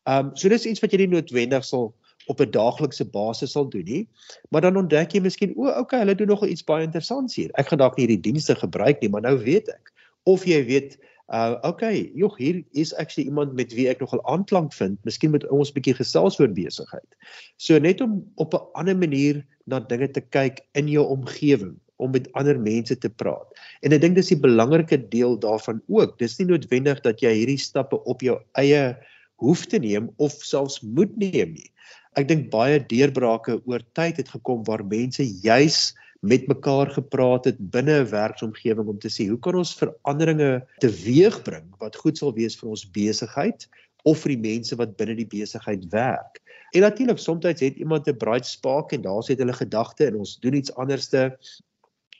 Ehm 0.05 0.27
um, 0.27 0.35
so 0.35 0.49
dis 0.49 0.65
iets 0.65 0.81
wat 0.83 0.91
jy 0.91 0.97
nie 0.97 1.15
noodwendig 1.15 1.65
sal 1.65 1.93
op 2.27 2.41
'n 2.41 2.51
daaglikse 2.51 3.05
basis 3.05 3.51
sal 3.51 3.69
doen 3.69 3.83
nie. 3.83 4.07
Maar 4.49 4.61
dan 4.61 4.77
ontdek 4.77 5.11
jy 5.13 5.21
miskien 5.21 5.53
o, 5.55 5.67
okay, 5.79 5.99
hulle 5.99 6.15
doen 6.15 6.27
nog 6.27 6.45
iets 6.45 6.63
baie 6.63 6.83
interessants 6.83 7.35
hier. 7.35 7.49
Ek 7.53 7.67
gaan 7.67 7.81
dalk 7.81 7.97
nie 7.97 8.07
hierdie 8.07 8.31
dienste 8.31 8.55
gebruik 8.55 9.01
nie, 9.01 9.09
maar 9.09 9.21
nou 9.21 9.37
weet 9.37 9.69
ek. 9.69 9.93
Of 10.23 10.45
jy 10.45 10.63
weet, 10.65 10.97
uh 11.33 11.55
okay, 11.61 12.11
jog, 12.15 12.37
hier 12.37 12.63
is 12.71 12.93
actually 12.95 13.27
iemand 13.27 13.53
met 13.53 13.73
wie 13.73 13.87
ek 13.89 13.99
nogal 13.99 14.23
aanklank 14.25 14.73
vind. 14.73 14.99
Miskien 15.03 15.31
moet 15.31 15.47
ons 15.49 15.71
'n 15.71 15.73
bietjie 15.73 15.95
gesels 15.95 16.39
oor 16.39 16.47
besigheid. 16.47 17.15
So 17.57 17.79
net 17.79 18.01
om 18.01 18.23
op 18.35 18.53
'n 18.53 18.65
ander 18.73 18.97
manier 18.97 19.45
na 19.65 19.79
dinge 19.79 20.11
te 20.11 20.21
kyk 20.21 20.61
in 20.73 20.87
jou 20.87 21.05
omgewing 21.05 21.75
om 21.97 22.11
met 22.11 22.31
ander 22.33 22.59
mense 22.59 22.97
te 22.97 23.09
praat. 23.09 23.47
En 23.81 23.93
ek 23.93 24.01
dink 24.01 24.15
dis 24.15 24.27
die 24.27 24.39
belangrike 24.39 25.09
deel 25.09 25.39
daarvan 25.39 25.81
ook. 25.87 26.17
Dis 26.19 26.37
nie 26.39 26.47
noodwendig 26.47 27.01
dat 27.01 27.21
jy 27.21 27.33
hierdie 27.33 27.59
stappe 27.59 28.03
op 28.03 28.21
jou 28.21 28.39
eie 28.53 28.97
hoef 29.35 29.65
te 29.65 29.79
neem 29.79 30.09
of 30.17 30.31
selfs 30.31 30.81
moet 30.81 31.17
neem 31.17 31.53
nie 31.53 31.72
ek 32.19 32.27
dink 32.29 32.49
baie 32.53 32.79
deurbrake 32.79 33.59
oor 33.65 33.83
tyd 33.97 34.17
het 34.21 34.29
gekom 34.29 34.63
waar 34.67 34.83
mense 34.85 35.25
juis 35.43 35.93
met 36.23 36.47
mekaar 36.47 36.91
gepraat 36.95 37.45
het 37.49 37.57
binne 37.59 37.99
'n 37.99 38.09
werksomgewing 38.09 38.87
om 38.87 38.99
te 38.99 39.09
sê 39.09 39.27
hoe 39.27 39.39
kan 39.39 39.55
ons 39.55 39.75
veranderinge 39.75 40.63
teweegbring 40.79 41.65
wat 41.79 41.95
goed 41.95 42.17
sal 42.17 42.33
wees 42.33 42.55
vir 42.55 42.69
ons 42.69 42.85
besigheid 42.85 43.67
of 44.03 44.23
vir 44.23 44.35
die 44.35 44.43
mense 44.51 44.75
wat 44.75 44.95
binne 44.97 45.15
die 45.15 45.27
besigheid 45.27 45.83
werk. 45.91 46.39
En 46.75 46.81
natuurlik 46.81 47.19
soms 47.19 47.45
het 47.45 47.61
iemand 47.61 48.07
'n 48.07 48.17
bright 48.17 48.45
spark 48.45 48.91
en 48.91 49.01
daar 49.01 49.23
sit 49.23 49.39
hulle 49.39 49.53
gedagte 49.53 50.05
en 50.05 50.15
ons 50.15 50.39
doen 50.39 50.53
iets 50.53 50.75
anderste. 50.75 51.37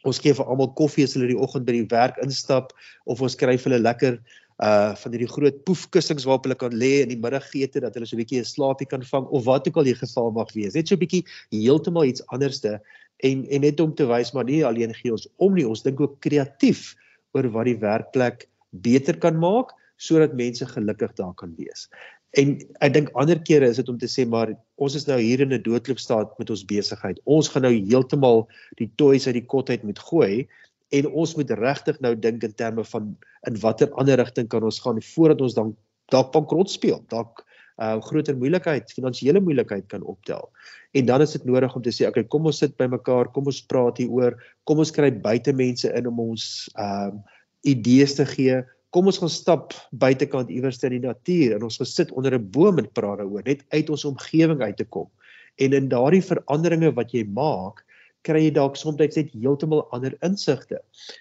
Ons 0.04 0.20
gee 0.20 0.34
vir 0.34 0.46
almal 0.46 0.74
koffie 0.74 1.04
as 1.04 1.14
hulle 1.14 1.28
die 1.28 1.40
oggend 1.40 1.66
by 1.66 1.72
die 1.72 1.88
werk 1.90 2.18
instap 2.18 2.74
of 3.06 3.22
ons 3.22 3.34
skryf 3.34 3.64
hulle 3.64 3.80
lekker 3.80 4.20
uh 4.62 4.94
van 4.96 5.12
hierdie 5.12 5.32
groot 5.32 5.64
poefkussings 5.66 6.26
waarop 6.28 6.46
hulle 6.46 6.58
kan 6.60 6.74
lê 6.74 7.02
in 7.02 7.10
die 7.10 7.20
middagete 7.20 7.82
dat 7.82 7.96
hulle 7.96 8.06
so 8.06 8.16
'n 8.16 8.22
bietjie 8.22 8.42
'n 8.42 8.46
slaapie 8.46 8.88
kan 8.88 9.02
vang 9.02 9.26
of 9.26 9.46
wat 9.46 9.68
ook 9.68 9.78
al 9.78 9.90
die 9.90 9.96
geval 9.96 10.32
mag 10.32 10.54
wees. 10.54 10.74
Net 10.74 10.88
so 10.88 10.96
'n 10.96 11.00
bietjie 11.00 11.26
heeltemal 11.50 12.06
iets 12.06 12.26
anderste 12.28 12.80
en 13.24 13.46
en 13.50 13.62
net 13.62 13.80
om 13.80 13.96
te 13.96 14.06
wys 14.06 14.34
maar 14.34 14.46
nie 14.46 14.66
alleen 14.66 14.94
gee 14.94 15.12
ons 15.12 15.28
om 15.38 15.54
nie, 15.54 15.68
ons 15.68 15.84
dink 15.84 16.00
ook 16.00 16.20
kreatief 16.20 16.96
oor 17.34 17.50
wat 17.50 17.66
die 17.66 17.80
werkplek 17.80 18.50
beter 18.70 19.18
kan 19.18 19.40
maak 19.40 19.74
sodat 19.98 20.34
mense 20.34 20.66
gelukkig 20.66 21.14
daar 21.16 21.34
kan 21.34 21.56
wees. 21.58 21.90
En 22.34 22.58
ek 22.82 22.94
dink 22.94 23.12
ander 23.14 23.38
kere 23.40 23.70
is 23.70 23.78
dit 23.78 23.90
om 23.90 23.98
te 23.98 24.10
sê 24.10 24.26
maar 24.26 24.56
ons 24.82 24.96
is 24.96 25.06
nou 25.08 25.20
hier 25.22 25.42
in 25.42 25.54
'n 25.54 25.62
doodloopstaat 25.62 26.38
met 26.40 26.50
ons 26.50 26.66
besigheid. 26.66 27.20
Ons 27.26 27.48
gaan 27.48 27.62
nou 27.62 27.74
heeltemal 27.74 28.48
die 28.78 28.90
toys 28.98 29.28
uit 29.28 29.38
die 29.38 29.46
kot 29.46 29.70
uit 29.70 29.84
moet 29.84 30.00
gooi 30.00 30.48
en 30.94 31.10
ons 31.10 31.36
moet 31.38 31.56
regtig 31.58 31.98
nou 32.06 32.14
dink 32.16 32.44
in 32.46 32.54
terme 32.54 32.86
van 32.92 33.10
in 33.50 33.58
watter 33.64 33.90
ander 34.00 34.20
rigting 34.22 34.50
kan 34.52 34.64
ons 34.64 34.80
gaan 34.84 35.02
voordat 35.14 35.42
ons 35.42 35.58
dan 35.58 35.74
dalk 36.14 36.32
bankrot 36.36 36.72
speel. 36.72 37.02
Dalk 37.14 37.44
uh 37.82 37.98
groter 38.06 38.36
moeilikheid, 38.38 38.92
finansiële 38.94 39.42
moeilikheid 39.42 39.88
kan 39.90 40.04
optel. 40.06 40.46
En 40.94 41.08
dan 41.10 41.24
is 41.26 41.32
dit 41.34 41.46
nodig 41.50 41.74
om 41.76 41.82
te 41.82 41.90
sê, 41.90 42.06
okay, 42.06 42.22
kom 42.30 42.46
ons 42.46 42.60
sit 42.62 42.76
bymekaar, 42.78 43.32
kom 43.34 43.50
ons 43.50 43.64
praat 43.66 43.98
hieroor, 43.98 44.38
kom 44.70 44.84
ons 44.84 44.94
kry 44.94 45.10
buitemense 45.10 45.90
in 45.90 46.10
om 46.12 46.22
ons 46.22 46.46
um 46.78 47.18
uh, 47.18 47.40
idees 47.64 48.14
te 48.20 48.26
gee. 48.28 48.60
Kom 48.94 49.08
ons 49.10 49.18
gaan 49.18 49.32
stap 49.32 49.74
buitekant 49.96 50.52
iewers 50.52 50.82
in 50.84 50.98
die 50.98 51.06
natuur 51.08 51.56
en 51.56 51.66
ons 51.66 51.80
gesit 51.82 52.12
onder 52.12 52.36
'n 52.38 52.52
boom 52.52 52.78
en 52.78 52.90
praat 52.94 53.24
daaroor, 53.24 53.42
net 53.46 53.66
uit 53.72 53.90
ons 53.90 54.06
omgewing 54.06 54.62
uit 54.62 54.78
te 54.78 54.86
kom. 54.86 55.10
En 55.58 55.74
in 55.74 55.90
daardie 55.90 56.22
veranderinge 56.22 56.94
wat 56.94 57.14
jy 57.14 57.24
maak, 57.26 57.82
kry 58.24 58.46
jy 58.46 58.54
dalk 58.56 58.78
soms 58.80 59.00
net 59.02 59.16
heeltemal 59.34 59.84
ander 59.96 60.16
insigte. 60.24 60.80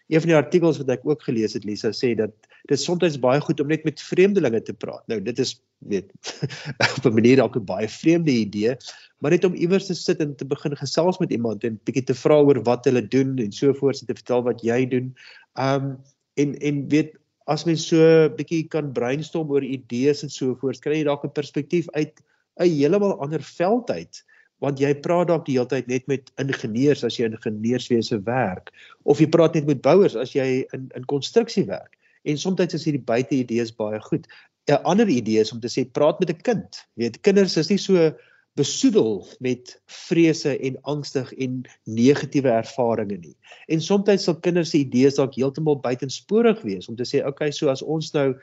Een 0.09 0.23
van 0.23 0.31
die 0.31 0.39
artikels 0.39 0.79
wat 0.79 0.91
ek 0.95 1.07
ook 1.07 1.23
gelees 1.27 1.57
het, 1.57 1.65
Lisa 1.67 1.91
sê 1.91 2.13
dat 2.19 2.33
dit 2.71 2.81
soms 2.81 3.19
baie 3.21 3.41
goed 3.43 3.61
om 3.61 3.71
net 3.73 3.85
met 3.85 4.01
vreemdelinge 4.01 4.63
te 4.63 4.75
praat. 4.75 5.03
Nou, 5.11 5.19
dit 5.21 5.39
is 5.43 5.57
weet 5.91 6.13
op 6.99 7.07
'n 7.07 7.15
manier 7.15 7.37
dalk 7.37 7.57
'n 7.57 7.65
baie 7.65 7.89
vreemde 7.89 8.31
idee, 8.31 8.77
maar 9.19 9.31
net 9.31 9.45
om 9.45 9.55
iewers 9.55 9.87
te 9.87 9.95
sit 9.95 10.21
en 10.21 10.37
te 10.37 10.47
begin 10.47 10.77
gesels 10.77 11.19
met 11.19 11.31
iemand 11.31 11.65
en 11.65 11.81
bietjie 11.85 12.05
te 12.05 12.15
vra 12.15 12.39
oor 12.39 12.63
wat 12.63 12.85
hulle 12.85 13.03
doen 13.09 13.39
en 13.39 13.53
so 13.53 13.75
voort 13.75 14.01
en 14.01 14.07
te 14.07 14.15
vertel 14.15 14.43
wat 14.43 14.63
jy 14.63 14.87
doen. 14.87 15.15
Um 15.59 15.99
en 16.35 16.55
en 16.59 16.89
weet 16.89 17.19
as 17.47 17.65
mens 17.65 17.87
so 17.87 17.99
bietjie 18.37 18.69
kan 18.69 18.93
brainstorm 18.93 19.51
oor 19.51 19.65
idees 19.65 20.23
en 20.23 20.31
so 20.31 20.55
voort, 20.55 20.81
kry 20.81 21.03
jy 21.03 21.05
dalk 21.05 21.25
'n 21.25 21.35
perspektief 21.35 21.91
uit 21.91 22.23
'n 22.61 22.69
heeltemal 22.69 23.19
ander 23.19 23.43
veld 23.43 23.91
uit 23.91 24.25
want 24.63 24.81
jy 24.81 24.93
praat 25.05 25.29
dalk 25.29 25.45
die 25.47 25.59
hele 25.59 25.69
tyd 25.71 25.89
net 25.91 26.07
met 26.11 26.31
ingenieurs 26.43 27.03
as 27.05 27.19
jy 27.19 27.27
in 27.27 27.37
ingenieurswese 27.37 28.21
werk 28.29 28.71
of 29.05 29.21
jy 29.21 29.27
praat 29.27 29.59
net 29.59 29.67
met 29.67 29.83
bouers 29.83 30.17
as 30.17 30.37
jy 30.39 30.65
in 30.77 30.89
in 30.99 31.09
konstruksie 31.11 31.67
werk 31.67 31.99
en 32.25 32.39
soms 32.39 32.75
is 32.75 32.87
hierdie 32.87 33.03
buite 33.03 33.35
idees 33.35 33.73
baie 33.75 34.01
goed. 34.09 34.29
'n 34.71 34.79
Ander 34.87 35.09
idee 35.09 35.41
is 35.41 35.53
om 35.53 35.61
te 35.61 35.69
sê 35.69 35.83
praat 35.85 36.21
met 36.21 36.31
'n 36.31 36.43
kind. 36.49 36.87
Weet 36.95 37.21
kinders 37.21 37.57
is 37.57 37.71
nie 37.71 37.79
so 37.79 38.13
besoedel 38.55 39.27
met 39.41 39.81
vrese 39.87 40.59
en 40.59 40.77
angstig 40.83 41.33
en 41.33 41.63
negatiewe 41.85 42.49
ervarings 42.49 43.27
nie. 43.27 43.37
En 43.69 43.81
soms 43.81 44.25
sal 44.25 44.41
kinders 44.41 44.71
se 44.71 44.79
idees 44.79 45.17
dalk 45.17 45.35
heeltemal 45.35 45.81
buitensporig 45.81 46.63
wees 46.63 46.89
om 46.89 46.97
te 46.97 47.05
sê, 47.05 47.25
okay, 47.27 47.51
so 47.51 47.69
as 47.69 47.83
ons 47.83 48.13
nou 48.13 48.35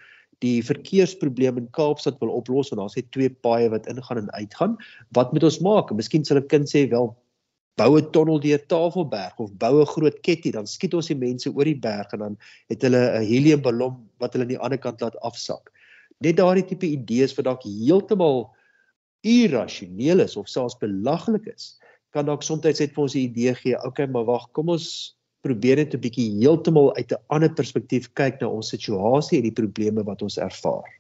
die 0.44 0.60
verkeersprobleem 0.64 1.58
in 1.58 1.72
Kaapstad 1.76 2.20
wil 2.20 2.32
oplos 2.32 2.72
want 2.72 2.82
daar's 2.82 2.96
net 2.96 3.12
twee 3.16 3.30
paaie 3.30 3.70
wat 3.74 3.88
ingaan 3.92 4.24
en 4.24 4.32
uitgaan, 4.32 4.78
wat 5.18 5.34
moet 5.34 5.44
ons 5.44 5.60
maak? 5.60 5.92
Miskien 5.92 6.26
sal 6.26 6.40
'n 6.40 6.48
kind 6.48 6.70
sê, 6.70 6.90
wel 6.90 7.16
bou 7.80 7.98
'n 7.98 8.12
tonnel 8.12 8.40
deur 8.40 8.62
Tafelberg 8.68 9.40
of 9.40 9.52
bou 9.58 9.82
'n 9.82 9.86
groot 9.86 10.22
ketty, 10.22 10.52
dan 10.52 10.68
skiet 10.68 10.94
ons 10.94 11.08
die 11.08 11.16
mense 11.16 11.50
oor 11.50 11.66
die 11.66 11.80
berg 11.80 12.14
en 12.14 12.20
dan 12.20 12.38
het 12.70 12.82
hulle 12.82 13.20
'n 13.20 13.26
heliumballon 13.26 13.96
wat 14.20 14.34
hulle 14.34 14.44
aan 14.44 14.56
die 14.56 14.64
ander 14.66 14.78
kant 14.78 15.02
laat 15.02 15.20
afsak. 15.22 15.72
Net 16.20 16.38
daardie 16.38 16.66
tipe 16.66 16.86
idees 16.86 17.36
wat 17.36 17.46
dalk 17.46 17.64
heeltemal 17.64 18.50
irrasioneel 19.24 20.20
is 20.20 20.36
of 20.38 20.48
selfs 20.48 20.78
belaglik 20.80 21.48
is, 21.48 21.80
kan 22.12 22.26
dalk 22.26 22.44
soms 22.44 22.64
net 22.64 22.94
vir 22.96 23.04
ons 23.04 23.16
'n 23.16 23.20
idee 23.20 23.56
gee. 23.56 23.78
Okay, 23.84 24.08
maar 24.08 24.26
wag, 24.26 24.52
kom 24.52 24.70
ons 24.70 25.16
probeer 25.42 25.78
net 25.78 25.94
'n 25.94 26.00
bietjie 26.00 26.30
heeltemal 26.42 26.96
uit 26.96 27.12
'n 27.12 27.24
ander 27.28 27.54
perspektief 27.54 28.14
kyk 28.14 28.42
na 28.42 28.48
ons 28.48 28.70
situasie 28.70 29.38
en 29.38 29.44
die 29.44 29.62
probleme 29.62 30.04
wat 30.04 30.22
ons 30.22 30.38
ervaar. 30.38 31.00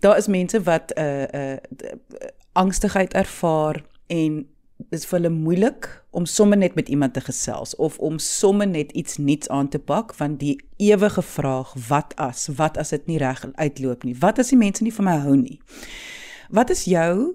Daar 0.00 0.16
is 0.16 0.26
mense 0.26 0.62
wat 0.62 0.92
'n 0.96 1.00
uh, 1.00 1.22
'n 1.32 1.60
uh, 1.84 2.28
angstigheid 2.52 3.14
ervaar 3.14 3.84
en 4.06 4.48
is 4.90 5.06
vir 5.06 5.18
hulle 5.18 5.30
moeilik 5.32 5.86
om 6.10 6.26
sommer 6.26 6.58
net 6.58 6.74
met 6.74 6.88
iemand 6.88 7.14
te 7.14 7.20
gesels 7.20 7.76
of 7.76 7.98
om 7.98 8.18
sommer 8.18 8.66
net 8.66 8.92
iets 8.92 9.16
nuuts 9.16 9.48
aan 9.48 9.68
te 9.68 9.78
pak 9.78 10.14
want 10.18 10.40
die 10.40 10.58
ewige 10.76 11.22
vraag 11.22 11.74
wat 11.88 12.16
as? 12.16 12.48
Wat 12.56 12.76
as 12.78 12.90
dit 12.94 13.06
nie 13.06 13.18
reg 13.18 13.44
uitloop 13.54 14.04
nie? 14.04 14.16
Wat 14.18 14.38
as 14.38 14.52
die 14.52 14.58
mense 14.58 14.82
nie 14.82 14.92
van 14.94 15.04
my 15.04 15.16
hou 15.24 15.36
nie? 15.36 15.60
Wat 16.50 16.70
is 16.70 16.84
jou 16.84 17.34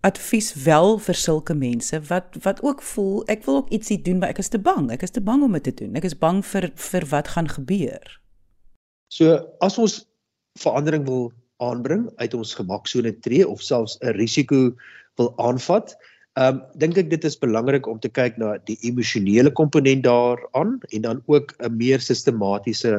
advies 0.00 0.54
wel 0.64 0.98
vir 0.98 1.14
sulke 1.14 1.54
mense 1.54 2.00
wat 2.08 2.36
wat 2.44 2.62
ook 2.64 2.82
voel 2.82 3.24
ek 3.32 3.44
wil 3.44 3.60
ook 3.60 3.72
ietsie 3.76 3.98
doen 4.02 4.18
maar 4.18 4.32
ek 4.32 4.40
is 4.40 4.48
te 4.48 4.58
bang. 4.58 4.88
Ek 4.92 5.02
is 5.04 5.12
te 5.12 5.20
bang 5.20 5.42
om 5.44 5.52
dit 5.52 5.64
te 5.68 5.74
doen. 5.82 5.96
Ek 5.96 6.08
is 6.08 6.16
bang 6.16 6.40
vir 6.52 6.70
vir 6.90 7.06
wat 7.12 7.28
gaan 7.34 7.48
gebeur. 7.48 8.16
So 9.12 9.36
as 9.60 9.78
ons 9.78 10.00
verandering 10.58 11.04
wil 11.08 11.30
aanbring 11.60 12.08
uit 12.16 12.34
ons 12.34 12.54
gemaksone 12.56 13.12
tree 13.20 13.44
of 13.46 13.60
selfs 13.62 13.98
'n 14.00 14.16
risiko 14.16 14.72
wil 15.20 15.34
aanvat 15.36 15.96
Ehm 16.40 16.56
um, 16.56 16.60
dink 16.80 16.96
ek 16.96 17.10
dit 17.10 17.24
is 17.28 17.36
belangrik 17.36 17.86
om 17.90 17.98
te 18.00 18.08
kyk 18.08 18.38
na 18.40 18.54
die 18.64 18.78
emosionele 18.88 19.50
komponent 19.52 20.06
daaraan 20.06 20.78
en 20.88 21.02
dan 21.04 21.18
ook 21.26 21.52
'n 21.58 21.76
meer 21.76 22.00
sistematiese 22.00 22.92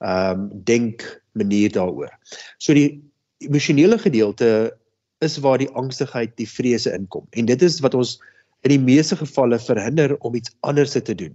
ehm 0.00 0.40
um, 0.40 0.48
denk 0.64 1.04
manier 1.32 1.70
daaroor. 1.70 2.10
So 2.58 2.74
die 2.74 2.98
emosionele 3.38 3.98
gedeelte 3.98 4.74
is 5.20 5.38
waar 5.38 5.58
die 5.58 5.70
angstigheid, 5.70 6.36
die 6.36 6.48
vrese 6.48 6.94
inkom. 6.94 7.26
En 7.30 7.46
dit 7.46 7.62
is 7.62 7.80
wat 7.80 7.94
ons 7.94 8.18
in 8.62 8.70
die 8.70 8.82
meeste 8.82 9.16
gevalle 9.16 9.58
verhinder 9.58 10.16
om 10.18 10.34
iets 10.34 10.50
anders 10.60 10.92
te 10.92 11.14
doen. 11.14 11.34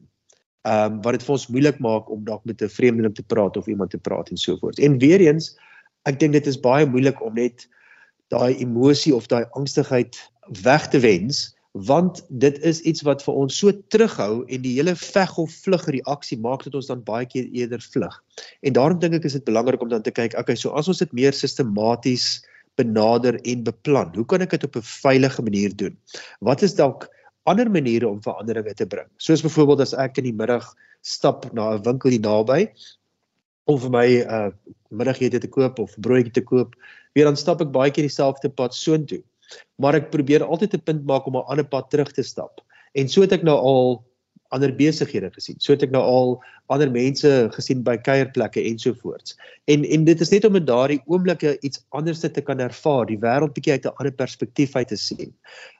Ehm 0.67 0.93
um, 0.93 1.01
wat 1.03 1.20
dit 1.20 1.24
vir 1.24 1.36
ons 1.38 1.48
moeilik 1.48 1.79
maak 1.79 2.10
om 2.10 2.25
dalk 2.25 2.43
met 2.46 2.62
'n 2.62 2.70
vreemdeling 2.70 3.15
te 3.15 3.24
praat 3.24 3.58
of 3.58 3.67
iemand 3.67 3.89
te 3.91 3.98
praat 3.98 4.29
en 4.29 4.38
so 4.38 4.58
voort. 4.58 4.79
En 4.79 5.00
weer 5.00 5.22
eens, 5.22 5.55
ek 6.03 6.20
dink 6.20 6.34
dit 6.34 6.48
is 6.48 6.60
baie 6.60 6.86
moeilik 6.86 7.24
om 7.24 7.34
net 7.34 7.70
daai 8.27 8.55
emosie 8.60 9.15
of 9.15 9.27
daai 9.27 9.46
angstigheid 9.51 10.32
weg 10.63 10.89
te 10.89 11.00
wens 11.00 11.53
want 11.73 12.21
dit 12.29 12.59
is 12.62 12.81
iets 12.85 13.01
wat 13.01 13.23
vir 13.25 13.33
ons 13.33 13.55
so 13.57 13.73
terughou 13.89 14.45
en 14.45 14.62
die 14.62 14.75
hele 14.75 14.93
veg 14.95 15.31
of 15.41 15.53
vlug 15.65 15.88
reaksie 15.89 16.38
maak 16.38 16.62
dat 16.67 16.75
ons 16.77 16.91
dan 16.91 17.01
baie 17.01 17.25
keer 17.25 17.47
eerder 17.50 17.81
vlug. 17.81 18.13
En 18.62 18.75
daarom 18.77 19.00
dink 19.01 19.17
ek 19.17 19.25
is 19.25 19.33
dit 19.39 19.45
belangrik 19.47 19.81
om 19.81 19.89
dan 19.89 20.05
te 20.05 20.13
kyk, 20.13 20.38
okay, 20.38 20.55
so 20.55 20.69
as 20.77 20.88
ons 20.88 21.01
dit 21.01 21.15
meer 21.17 21.33
sistematies 21.33 22.43
benader 22.77 23.39
en 23.41 23.65
beplan, 23.65 24.13
hoe 24.13 24.25
kan 24.25 24.45
ek 24.45 24.53
dit 24.53 24.69
op 24.69 24.77
'n 24.77 24.85
veilige 24.85 25.41
manier 25.41 25.73
doen? 25.75 25.97
Wat 26.41 26.62
is 26.62 26.77
dalk 26.77 27.09
ander 27.50 27.69
maniere 27.69 28.07
om 28.07 28.21
veranderinge 28.21 28.73
te 28.73 28.85
bring? 28.85 29.09
Soos 29.17 29.41
byvoorbeeld 29.41 29.81
as 29.81 29.97
ek 29.97 30.17
in 30.21 30.29
die 30.29 30.38
middag 30.38 30.75
stap 31.01 31.50
na 31.53 31.73
'n 31.73 31.83
winkel 31.83 32.09
hier 32.09 32.21
naby 32.21 32.69
om 33.65 33.79
vir 33.79 33.89
my 33.89 34.07
'n 34.21 34.29
uh, 34.29 34.51
middagete 34.91 35.39
te 35.39 35.50
koop 35.50 35.79
of 35.79 35.97
broodjie 35.97 36.33
te 36.33 36.41
koop, 36.41 36.75
weer 37.15 37.25
dan 37.25 37.35
stap 37.35 37.62
ek 37.62 37.73
baie 37.73 37.89
keer 37.89 38.05
dieselfde 38.05 38.50
pad 38.50 38.73
soontoe 38.73 39.23
maar 39.75 39.95
ek 39.95 40.12
probeer 40.12 40.43
altyd 40.43 40.73
'n 40.73 40.83
punt 40.83 41.05
maak 41.05 41.25
om 41.27 41.38
'n 41.38 41.47
ander 41.47 41.65
pad 41.65 41.89
terug 41.89 42.12
te 42.12 42.23
stap. 42.23 42.62
En 42.93 43.09
so 43.09 43.21
het 43.21 43.31
ek 43.31 43.43
nou 43.43 43.57
al 43.57 44.03
ander 44.53 44.71
besighede 44.75 45.31
gesien. 45.33 45.57
So 45.59 45.73
het 45.73 45.83
ek 45.83 45.93
nou 45.93 46.01
al 46.05 46.35
ander 46.73 46.91
mense 46.93 47.29
gesien 47.55 47.81
by 47.85 47.97
kuierplekke 48.05 48.62
ensovoorts. 48.62 49.35
En 49.71 49.85
en 49.85 50.05
dit 50.05 50.21
is 50.21 50.31
net 50.33 50.45
om 50.45 50.55
in 50.59 50.65
daardie 50.65 51.01
oomblikke 51.12 51.57
iets 51.62 51.81
anders 51.89 52.21
te 52.21 52.41
kan 52.41 52.62
ervaar, 52.63 53.07
die 53.09 53.19
wêreld 53.19 53.55
bietjie 53.57 53.73
uit 53.77 53.85
'n 53.85 53.95
ander 53.97 54.13
perspektief 54.13 54.75
uit 54.75 54.88
te 54.88 54.97
sien. 54.97 55.33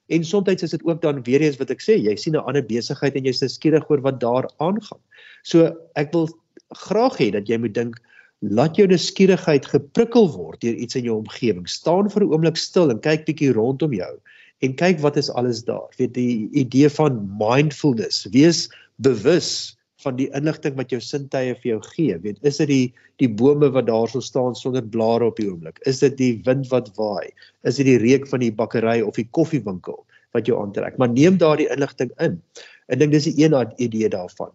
En 0.10 0.24
soms 0.24 0.64
is 0.64 0.72
dit 0.72 0.84
ook 0.84 1.02
dan 1.02 1.24
weer 1.24 1.42
eens 1.42 1.58
wat 1.58 1.70
ek 1.70 1.82
sê, 1.82 1.98
jy 1.98 2.16
sien 2.16 2.36
'n 2.36 2.46
ander 2.46 2.66
besigheid 2.66 3.16
en 3.16 3.26
jy's 3.26 3.44
skieurig 3.54 3.90
oor 3.90 4.02
wat 4.02 4.20
daar 4.20 4.50
aangaan. 4.58 5.02
So 5.44 5.76
ek 5.96 6.12
wil 6.12 6.30
graag 6.70 7.18
hê 7.18 7.32
dat 7.32 7.48
jy 7.48 7.58
moet 7.58 7.74
dink 7.74 8.02
laat 8.44 8.76
jou 8.76 8.88
nuuskierigheid 8.88 9.66
geprikkel 9.72 10.28
word 10.34 10.60
deur 10.64 10.76
iets 10.76 10.98
in 11.00 11.08
jou 11.08 11.16
omgewing. 11.22 11.68
Staan 11.68 12.10
vir 12.10 12.24
'n 12.24 12.34
oomblik 12.34 12.58
stil 12.58 12.92
en 12.92 13.00
kyk 13.00 13.26
bietjie 13.26 13.54
rondom 13.54 13.94
jou 13.94 14.20
en 14.62 14.76
kyk 14.76 15.00
wat 15.00 15.18
is 15.18 15.30
alles 15.30 15.64
daar. 15.64 15.90
Weet 15.98 16.14
die 16.14 16.50
idee 16.52 16.90
van 16.90 17.24
mindfulness, 17.40 18.28
wees 18.32 18.70
bewus 18.98 19.78
van 20.04 20.16
die 20.16 20.30
inligting 20.36 20.76
wat 20.76 20.92
jou 20.92 21.00
sintuie 21.00 21.56
vir 21.56 21.70
jou 21.70 21.82
gee. 21.96 22.18
Weet, 22.18 22.40
is 22.44 22.58
dit 22.58 22.68
die 22.68 22.94
die 23.22 23.30
bome 23.30 23.70
wat 23.72 23.88
daarso 23.88 24.20
staan 24.20 24.56
sonder 24.56 24.84
blare 24.84 25.26
op 25.26 25.38
die 25.38 25.48
oomblik? 25.48 25.80
Is 25.86 26.00
dit 26.00 26.18
die 26.18 26.42
wind 26.46 26.68
wat 26.72 26.92
waai? 26.98 27.32
Is 27.64 27.80
dit 27.80 27.86
die 27.86 28.00
reuk 28.02 28.28
van 28.28 28.40
die 28.40 28.52
bakkery 28.52 29.02
of 29.02 29.16
die 29.16 29.28
koffiewinkel 29.32 30.06
wat 30.34 30.48
jou 30.48 30.60
aantrek? 30.60 30.98
Maar 30.98 31.10
neem 31.10 31.38
daardie 31.38 31.70
inligting 31.72 32.12
in. 32.20 32.42
Ek 32.90 33.00
dink 33.00 33.12
dis 33.12 33.28
'n 33.28 33.40
een 33.40 33.74
idee 33.78 34.10
daarvan. 34.10 34.52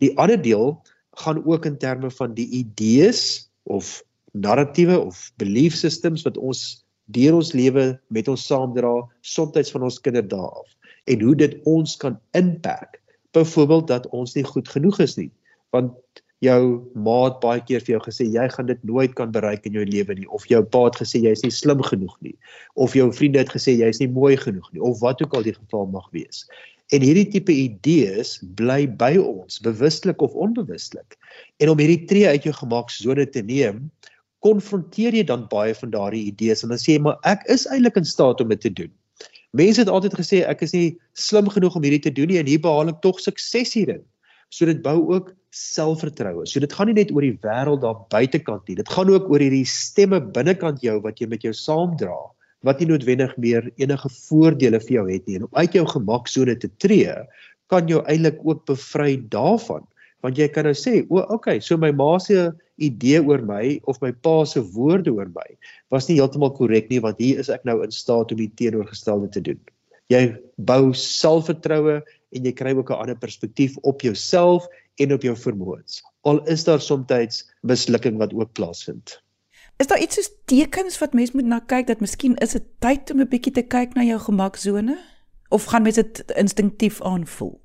Die 0.00 0.16
ander 0.16 0.40
deel 0.40 0.80
gaan 1.22 1.42
ook 1.44 1.64
in 1.64 1.78
terme 1.78 2.10
van 2.10 2.34
die 2.34 2.48
idees 2.60 3.50
of 3.62 4.02
narratiewe 4.32 4.98
of 5.00 5.32
belief 5.40 5.74
systems 5.74 6.24
wat 6.26 6.36
ons 6.36 6.84
deur 7.14 7.38
ons 7.38 7.52
lewe 7.54 7.86
met 8.12 8.28
ons 8.28 8.46
saamdra, 8.46 8.92
soms 9.20 9.70
van 9.72 9.86
ons 9.86 10.00
kinderdae 10.02 10.50
af. 10.60 10.68
En 11.06 11.22
hoe 11.22 11.34
dit 11.38 11.54
ons 11.64 11.96
kan 12.02 12.18
inperk. 12.36 13.00
Byvoorbeeld 13.36 13.86
dat 13.86 14.08
ons 14.16 14.34
nie 14.34 14.44
goed 14.44 14.68
genoeg 14.68 14.98
is 15.04 15.16
nie, 15.16 15.30
want 15.70 15.92
jou 16.44 16.60
maat 16.94 17.38
baie 17.40 17.62
keer 17.64 17.80
vir 17.84 17.94
jou 17.94 18.02
gesê 18.04 18.26
jy 18.28 18.44
gaan 18.52 18.68
dit 18.68 18.82
nooit 18.84 19.12
kan 19.16 19.32
bereik 19.32 19.64
in 19.68 19.76
jou 19.78 19.84
lewe 19.88 20.16
nie. 20.18 20.28
Of 20.28 20.46
jou 20.50 20.62
pa 20.64 20.86
het 20.88 20.98
gesê 21.00 21.22
jy's 21.24 21.44
nie 21.44 21.52
slim 21.54 21.80
genoeg 21.84 22.16
nie. 22.24 22.34
Of 22.74 22.96
jou 22.96 23.08
vriende 23.12 23.40
het 23.40 23.52
gesê 23.54 23.76
jy's 23.76 24.00
nie 24.02 24.10
mooi 24.12 24.36
genoeg 24.40 24.68
nie. 24.72 24.82
Of 24.84 25.00
wat 25.04 25.22
ook 25.24 25.36
al 25.36 25.46
die 25.46 25.56
geval 25.56 25.88
mag 25.92 26.08
wees. 26.16 26.44
En 26.94 27.02
hierdie 27.02 27.26
tipe 27.32 27.50
idees 27.50 28.36
bly 28.58 28.84
by 28.86 29.16
ons 29.18 29.58
bewustelik 29.64 30.22
of 30.22 30.36
onbewustelik. 30.38 31.16
En 31.58 31.72
om 31.72 31.80
hierdie 31.82 32.04
tree 32.06 32.28
uit 32.30 32.46
jou 32.46 32.54
gemaaksone 32.54 33.26
te 33.34 33.42
neem, 33.42 33.88
konfronteer 34.44 35.16
jy 35.16 35.24
dan 35.26 35.48
baie 35.50 35.74
van 35.74 35.90
daardie 35.90 36.28
idees 36.30 36.62
en 36.62 36.70
dan 36.70 36.78
sê 36.78 36.94
jy 36.94 37.02
maar 37.02 37.18
ek 37.26 37.42
is 37.50 37.66
eintlik 37.72 37.98
in 37.98 38.06
staat 38.06 38.42
om 38.42 38.52
dit 38.54 38.62
te 38.62 38.70
doen. 38.82 38.92
Mense 39.56 39.82
het 39.82 39.90
altyd 39.90 40.14
gesê 40.18 40.42
ek 40.46 40.62
is 40.66 40.74
nie 40.76 40.90
slim 41.18 41.48
genoeg 41.50 41.74
om 41.78 41.86
hierdie 41.86 42.04
te 42.04 42.14
doen 42.14 42.30
nie 42.30 42.38
en 42.38 42.46
hier 42.50 42.62
behaal 42.62 42.92
ek 42.92 43.02
tog 43.02 43.18
sukses 43.22 43.74
hierin. 43.74 44.04
So 44.54 44.68
dit 44.68 44.78
bou 44.84 45.00
ook 45.10 45.32
selfvertroue. 45.56 46.46
So 46.46 46.62
dit 46.62 46.72
gaan 46.72 46.90
nie 46.92 46.98
net 47.00 47.10
oor 47.14 47.24
die 47.24 47.38
wêreld 47.42 47.82
daar 47.82 48.04
buitekant 48.12 48.68
nie. 48.68 48.76
Dit 48.78 48.92
gaan 48.92 49.10
ook 49.10 49.26
oor 49.32 49.42
hierdie 49.42 49.66
stemme 49.66 50.20
binnekant 50.20 50.84
jou 50.84 51.00
wat 51.02 51.18
jy 51.18 51.30
met 51.32 51.46
jou 51.46 51.54
saamdra 51.56 52.20
wat 52.64 52.80
nie 52.80 52.88
noodwendig 52.88 53.34
meer 53.36 53.68
enige 53.76 54.08
voordele 54.28 54.80
vir 54.80 54.94
jou 55.00 55.04
het 55.10 55.26
nie. 55.26 55.36
En 55.36 55.48
om 55.48 55.58
uit 55.60 55.76
jou 55.76 55.84
gemaksone 55.86 56.56
te 56.56 56.70
tree, 56.82 57.12
kan 57.72 57.88
jou 57.90 58.02
eintlik 58.06 58.40
ook 58.44 58.64
bevry 58.68 59.16
daarvan. 59.32 59.84
Want 60.24 60.38
jy 60.40 60.48
kan 60.48 60.64
nou 60.64 60.74
sê, 60.74 61.04
"O, 61.10 61.20
okay, 61.34 61.60
so 61.60 61.76
my 61.76 61.92
ma 61.92 62.18
se 62.18 62.52
idee 62.78 63.20
oor 63.22 63.42
my 63.42 63.80
of 63.84 64.00
my 64.00 64.12
pa 64.12 64.44
se 64.44 64.60
woorde 64.60 65.12
oor 65.12 65.28
my 65.28 65.56
was 65.90 66.08
nie 66.08 66.16
heeltemal 66.16 66.50
korrek 66.50 66.90
nie, 66.90 67.00
want 67.00 67.18
hier 67.18 67.38
is 67.38 67.48
ek 67.48 67.64
nou 67.64 67.82
in 67.82 67.90
staat 67.90 68.32
om 68.32 68.38
die 68.38 68.52
teenoorgestelde 68.56 69.30
te 69.30 69.40
doen." 69.40 69.60
Jy 70.08 70.36
bou 70.58 70.92
selfvertroue 70.94 72.02
en 72.32 72.44
jy 72.44 72.52
kry 72.52 72.74
ook 72.76 72.90
'n 72.90 73.00
ander 73.00 73.16
perspektief 73.16 73.76
op 73.82 74.00
jouself 74.00 74.66
en 74.98 75.12
op 75.12 75.22
jou 75.22 75.34
vermoëns. 75.34 76.02
Al 76.24 76.44
is 76.46 76.64
daar 76.64 76.80
soms 76.80 77.44
mislukking 77.62 78.18
wat 78.18 78.32
ook 78.34 78.52
plaasvind. 78.52 79.20
Is 79.76 79.86
daar 79.86 80.00
iets 80.00 80.14
soos 80.16 80.30
tekens 80.44 80.98
wat 80.98 81.12
mens 81.12 81.32
moet 81.36 81.44
na 81.44 81.58
kyk 81.60 81.86
dat 81.86 82.00
miskien 82.00 82.36
is 82.40 82.54
dit 82.56 82.64
tyd 82.80 83.10
om 83.12 83.20
'n 83.20 83.28
bietjie 83.28 83.52
te 83.52 83.62
kyk 83.62 83.94
na 83.94 84.02
jou 84.02 84.18
gemaksone 84.18 84.96
of 85.48 85.64
gaan 85.64 85.82
mens 85.82 85.94
dit 86.00 86.32
instinktief 86.36 87.02
aanvoel? 87.02 87.60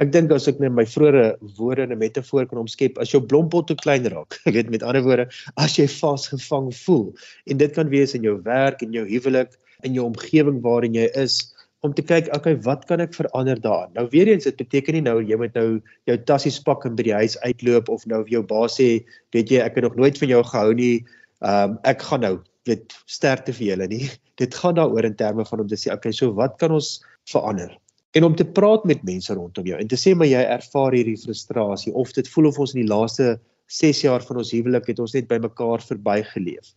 Ek 0.00 0.12
dink 0.12 0.32
as 0.32 0.48
ek 0.48 0.58
net 0.60 0.72
my 0.72 0.86
vroeëre 0.86 1.36
woorde 1.58 1.82
in 1.82 1.92
'n 1.92 1.98
metafoor 1.98 2.46
kan 2.46 2.58
omskep, 2.58 2.98
as 2.98 3.10
jou 3.10 3.20
blompot 3.20 3.66
te 3.66 3.74
klein 3.74 4.08
raak, 4.08 4.40
ek 4.48 4.54
weet 4.54 4.70
met 4.70 4.82
ander 4.82 5.02
woorde, 5.02 5.28
as 5.56 5.76
jy 5.76 5.86
vasgevang 5.88 6.72
voel 6.74 7.12
en 7.46 7.56
dit 7.56 7.72
kan 7.72 7.88
wees 7.88 8.14
in 8.14 8.22
jou 8.22 8.40
werk 8.42 8.82
en 8.82 8.92
jou 8.92 9.04
huwelik, 9.04 9.52
in 9.84 9.92
jou 9.92 10.06
omgewing 10.06 10.62
waarin 10.62 10.94
jy 10.94 11.10
is, 11.14 11.52
om 11.80 11.92
te 11.92 12.02
kyk, 12.02 12.32
okay, 12.34 12.56
wat 12.64 12.86
kan 12.88 13.00
ek 13.00 13.14
verander 13.14 13.60
daarin? 13.60 13.92
Nou 13.94 14.08
weer 14.08 14.28
eens, 14.28 14.44
dit 14.44 14.56
beteken 14.56 14.94
nie 14.94 15.04
nou 15.04 15.20
jy 15.20 15.36
moet 15.36 15.54
nou 15.54 15.82
jou 16.08 16.16
tassies 16.24 16.58
pak 16.64 16.84
en 16.84 16.96
by 16.96 17.02
die 17.02 17.14
huis 17.14 17.36
uitloop 17.44 17.88
of 17.88 18.06
nou 18.06 18.24
vir 18.24 18.38
jou 18.38 18.42
baas 18.42 18.80
sê, 18.80 19.04
weet 19.36 19.52
jy, 19.52 19.60
ek 19.60 19.76
het 19.76 19.84
nog 19.84 19.96
nooit 19.96 20.18
van 20.18 20.28
jou 20.28 20.42
gehou 20.42 20.74
nie. 20.74 21.04
Ehm 21.44 21.76
um, 21.76 21.80
ek 21.84 22.04
gaan 22.08 22.24
nou 22.24 22.36
weet 22.66 22.94
sterkte 23.06 23.54
vir 23.56 23.66
julle 23.72 23.88
nie. 23.94 24.06
Dit 24.40 24.54
gaan 24.54 24.78
daaroor 24.78 25.08
in 25.08 25.16
terme 25.16 25.44
van 25.48 25.64
om 25.64 25.68
te 25.68 25.78
sê, 25.80 25.92
okay, 25.94 26.12
so 26.12 26.32
wat 26.36 26.56
kan 26.62 26.72
ons 26.72 27.00
verander? 27.30 27.74
En 28.16 28.24
om 28.24 28.36
te 28.36 28.46
praat 28.58 28.84
met 28.88 29.04
mense 29.04 29.34
rondom 29.34 29.66
jou 29.68 29.78
en 29.80 29.88
te 29.88 29.98
sê 30.00 30.14
maar 30.16 30.30
jy 30.30 30.40
ervaar 30.40 30.96
hierdie 30.96 31.18
frustrasie 31.20 31.92
of 31.92 32.14
dit 32.16 32.28
voel 32.32 32.48
of 32.48 32.58
ons 32.64 32.72
in 32.74 32.84
die 32.84 32.90
laaste 32.90 33.36
6 33.68 34.02
jaar 34.06 34.24
van 34.24 34.40
ons 34.40 34.54
huwelik 34.54 34.88
het 34.88 35.02
ons 35.02 35.14
net 35.14 35.28
by 35.28 35.38
mekaar 35.42 35.84
verbygeleef 35.84 36.72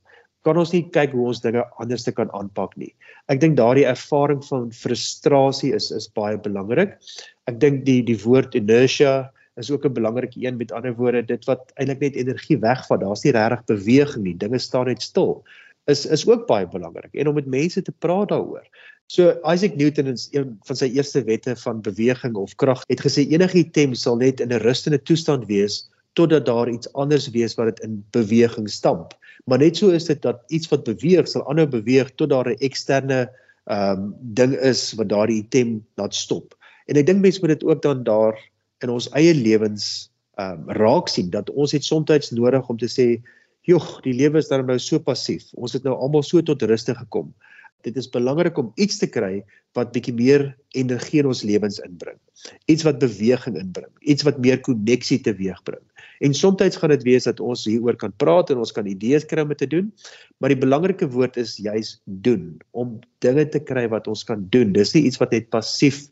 kan 0.48 0.60
ons 0.60 0.72
nie 0.74 0.86
kyk 0.96 1.14
hoe 1.16 1.28
ons 1.32 1.42
dinge 1.44 1.64
anders 1.84 2.06
te 2.06 2.14
kan 2.16 2.32
aanpak 2.38 2.76
nie. 2.80 2.92
Ek 3.32 3.42
dink 3.44 3.58
daardie 3.60 3.88
ervaring 3.90 4.42
van 4.48 4.70
frustrasie 4.76 5.74
is 5.76 5.90
is 5.96 6.08
baie 6.16 6.40
belangrik. 6.40 6.96
Ek 7.50 7.60
dink 7.60 7.84
die 7.88 8.00
die 8.06 8.18
woord 8.24 8.56
inertia 8.58 9.32
is 9.60 9.72
ook 9.72 9.86
'n 9.86 9.94
belangrike 9.94 10.46
een 10.46 10.58
met 10.58 10.72
ander 10.72 10.96
woorde 10.96 11.26
dit 11.26 11.46
wat 11.46 11.72
eintlik 11.76 12.00
net 12.00 12.16
energie 12.16 12.58
wegvat. 12.60 13.00
Daar's 13.00 13.24
nie 13.24 13.34
regtig 13.34 13.66
beweging 13.66 14.24
nie. 14.24 14.38
Dinge 14.38 14.60
staan 14.60 14.86
net 14.86 15.02
stil. 15.02 15.44
Is 15.86 16.06
is 16.06 16.28
ook 16.28 16.48
baie 16.48 16.68
belangrik 16.68 17.14
en 17.14 17.28
om 17.28 17.36
met 17.36 17.46
mense 17.46 17.82
te 17.82 17.92
praat 17.92 18.30
daaroor. 18.30 18.68
So 19.08 19.40
Isaac 19.44 19.76
Newton 19.76 20.08
in 20.08 20.18
een 20.32 20.58
van 20.62 20.76
sy 20.76 20.86
eerste 20.86 21.24
wette 21.24 21.56
van 21.56 21.82
beweging 21.82 22.36
of 22.36 22.56
krag 22.56 22.84
het 22.88 23.02
gesê 23.02 23.26
enige 23.26 23.58
item 23.58 23.94
sal 23.94 24.18
net 24.18 24.40
in 24.40 24.54
'n 24.54 24.62
rustende 24.62 25.02
toestand 25.02 25.46
wees 25.46 25.90
totdat 26.14 26.46
daar 26.46 26.70
iets 26.70 26.94
anders 26.94 27.30
wees 27.30 27.56
wat 27.56 27.66
dit 27.66 27.80
in 27.80 28.06
beweging 28.12 28.70
stamp. 28.70 29.18
Maar 29.46 29.58
net 29.58 29.78
so 29.78 29.90
is 29.90 30.06
dit 30.06 30.22
dat 30.22 30.44
iets 30.48 30.70
wat 30.70 30.84
beweeg 30.84 31.28
sal 31.28 31.48
aanhou 31.50 31.68
beweeg 31.68 32.12
tot 32.16 32.30
daar 32.30 32.50
'n 32.50 32.60
eksterne 32.60 33.30
ehm 33.66 34.00
um, 34.00 34.16
ding 34.20 34.54
is 34.56 34.94
wat 34.94 35.10
daardie 35.10 35.44
item 35.44 35.86
laat 35.96 36.16
stop. 36.16 36.58
En 36.86 36.96
ek 36.96 37.06
dink 37.06 37.22
mense 37.22 37.40
moet 37.40 37.60
dit 37.60 37.64
ook 37.64 37.82
dan 37.82 38.04
daar 38.04 38.38
in 38.84 38.94
ons 38.94 39.10
eie 39.18 39.34
lewens 39.36 40.10
ehm 40.40 40.64
um, 40.64 40.76
raak 40.78 41.10
sien 41.12 41.30
dat 41.34 41.50
ons 41.52 41.74
het 41.76 41.84
soms 41.84 42.32
nodig 42.32 42.70
om 42.70 42.78
te 42.78 42.88
sê, 42.88 43.22
"Jogg, 43.68 44.02
die 44.02 44.14
lewe 44.14 44.38
is 44.38 44.48
dan 44.48 44.66
nou 44.66 44.80
so 44.80 45.00
passief. 45.00 45.52
Ons 45.54 45.74
het 45.74 45.84
nou 45.84 45.96
almal 45.96 46.24
so 46.24 46.42
tot 46.42 46.62
ruste 46.62 46.96
gekom." 46.96 47.34
Dit 47.84 47.96
is 47.96 48.10
belangrik 48.10 48.58
om 48.58 48.72
iets 48.76 48.98
te 49.00 49.08
kry 49.08 49.44
wat 49.78 49.92
bietjie 49.92 50.14
meer 50.14 50.58
energie 50.76 51.20
in 51.20 51.30
ons 51.30 51.44
lewens 51.48 51.80
inbring. 51.80 52.18
Iets 52.68 52.84
wat 52.84 53.00
beweging 53.00 53.56
inbring, 53.60 53.92
iets 54.02 54.24
wat 54.28 54.40
meer 54.44 54.60
koneksie 54.60 55.20
teweegbring. 55.24 55.82
En 56.20 56.34
soms 56.34 56.76
gaan 56.76 56.90
dit 56.90 57.04
wees 57.08 57.24
dat 57.24 57.40
ons 57.40 57.64
hieroor 57.66 57.96
kan 57.96 58.12
praat 58.20 58.50
en 58.52 58.60
ons 58.60 58.72
kan 58.76 58.88
idees 58.88 59.26
kry 59.26 59.46
om 59.46 59.56
te 59.56 59.68
doen, 59.68 59.94
maar 60.40 60.52
die 60.52 60.60
belangrike 60.60 61.08
woord 61.08 61.38
is 61.38 61.56
juis 61.58 62.02
doen 62.06 62.60
om 62.72 63.00
dinge 63.24 63.48
te 63.50 63.60
kry 63.60 63.88
wat 63.88 64.08
ons 64.08 64.26
kan 64.28 64.44
doen. 64.52 64.74
Dis 64.76 64.94
nie 64.94 65.06
iets 65.08 65.20
wat 65.22 65.32
net 65.32 65.48
passief 65.50 66.10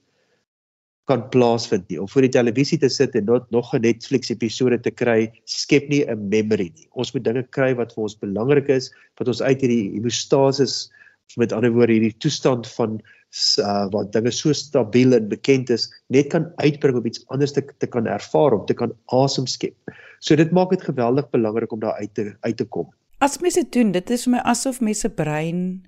kan 1.07 1.23
plaasvind 1.31 1.87
nie. 1.87 1.99
Om 2.01 2.09
voor 2.11 2.27
die 2.27 2.33
televisie 2.35 2.77
te 2.79 2.89
sit 2.91 3.15
en 3.15 3.25
nog 3.25 3.47
nog 3.55 3.73
'n 3.73 3.81
Netflix 3.81 4.29
episode 4.29 4.79
te 4.79 4.91
kry, 4.91 5.31
skep 5.45 5.87
nie 5.89 6.03
'n 6.05 6.29
memory 6.29 6.71
nie. 6.75 6.87
Ons 6.91 7.13
moet 7.13 7.23
dinge 7.23 7.43
kry 7.43 7.73
wat 7.75 7.93
vir 7.93 8.03
ons 8.03 8.19
belangrik 8.19 8.69
is, 8.69 8.91
wat 9.17 9.27
ons 9.27 9.41
uit 9.41 9.61
hierdie 9.61 9.91
hemostasis 9.95 10.91
met 11.35 11.51
ander 11.51 11.71
woorde 11.71 11.93
hierdie 11.93 12.17
toestand 12.19 12.67
van 12.67 13.01
uh, 13.59 13.87
wat 13.91 14.13
dinge 14.13 14.31
so 14.31 14.53
stabiel 14.53 15.13
en 15.13 15.27
bekend 15.29 15.69
is 15.69 15.87
net 16.07 16.29
kan 16.31 16.51
uitbring 16.57 16.97
om 16.97 17.05
iets 17.05 17.23
anders 17.27 17.51
te, 17.51 17.63
te 17.77 17.87
kan 17.87 18.07
ervaar 18.07 18.53
om 18.53 18.65
te 18.65 18.73
kan 18.73 18.93
asem 19.05 19.47
skep. 19.47 19.75
So 20.19 20.35
dit 20.35 20.51
maak 20.51 20.69
dit 20.69 20.81
geweldig 20.81 21.29
belangrik 21.29 21.71
om 21.71 21.79
daar 21.79 21.99
uit 21.99 22.13
te 22.13 22.33
uit 22.41 22.57
te 22.57 22.65
kom. 22.65 22.87
As 23.19 23.39
mense 23.41 23.63
doen, 23.69 23.91
dit 23.91 24.09
is 24.09 24.23
vir 24.23 24.37
my 24.37 24.41
asof 24.45 24.81
mense 24.81 25.09
brein 25.09 25.83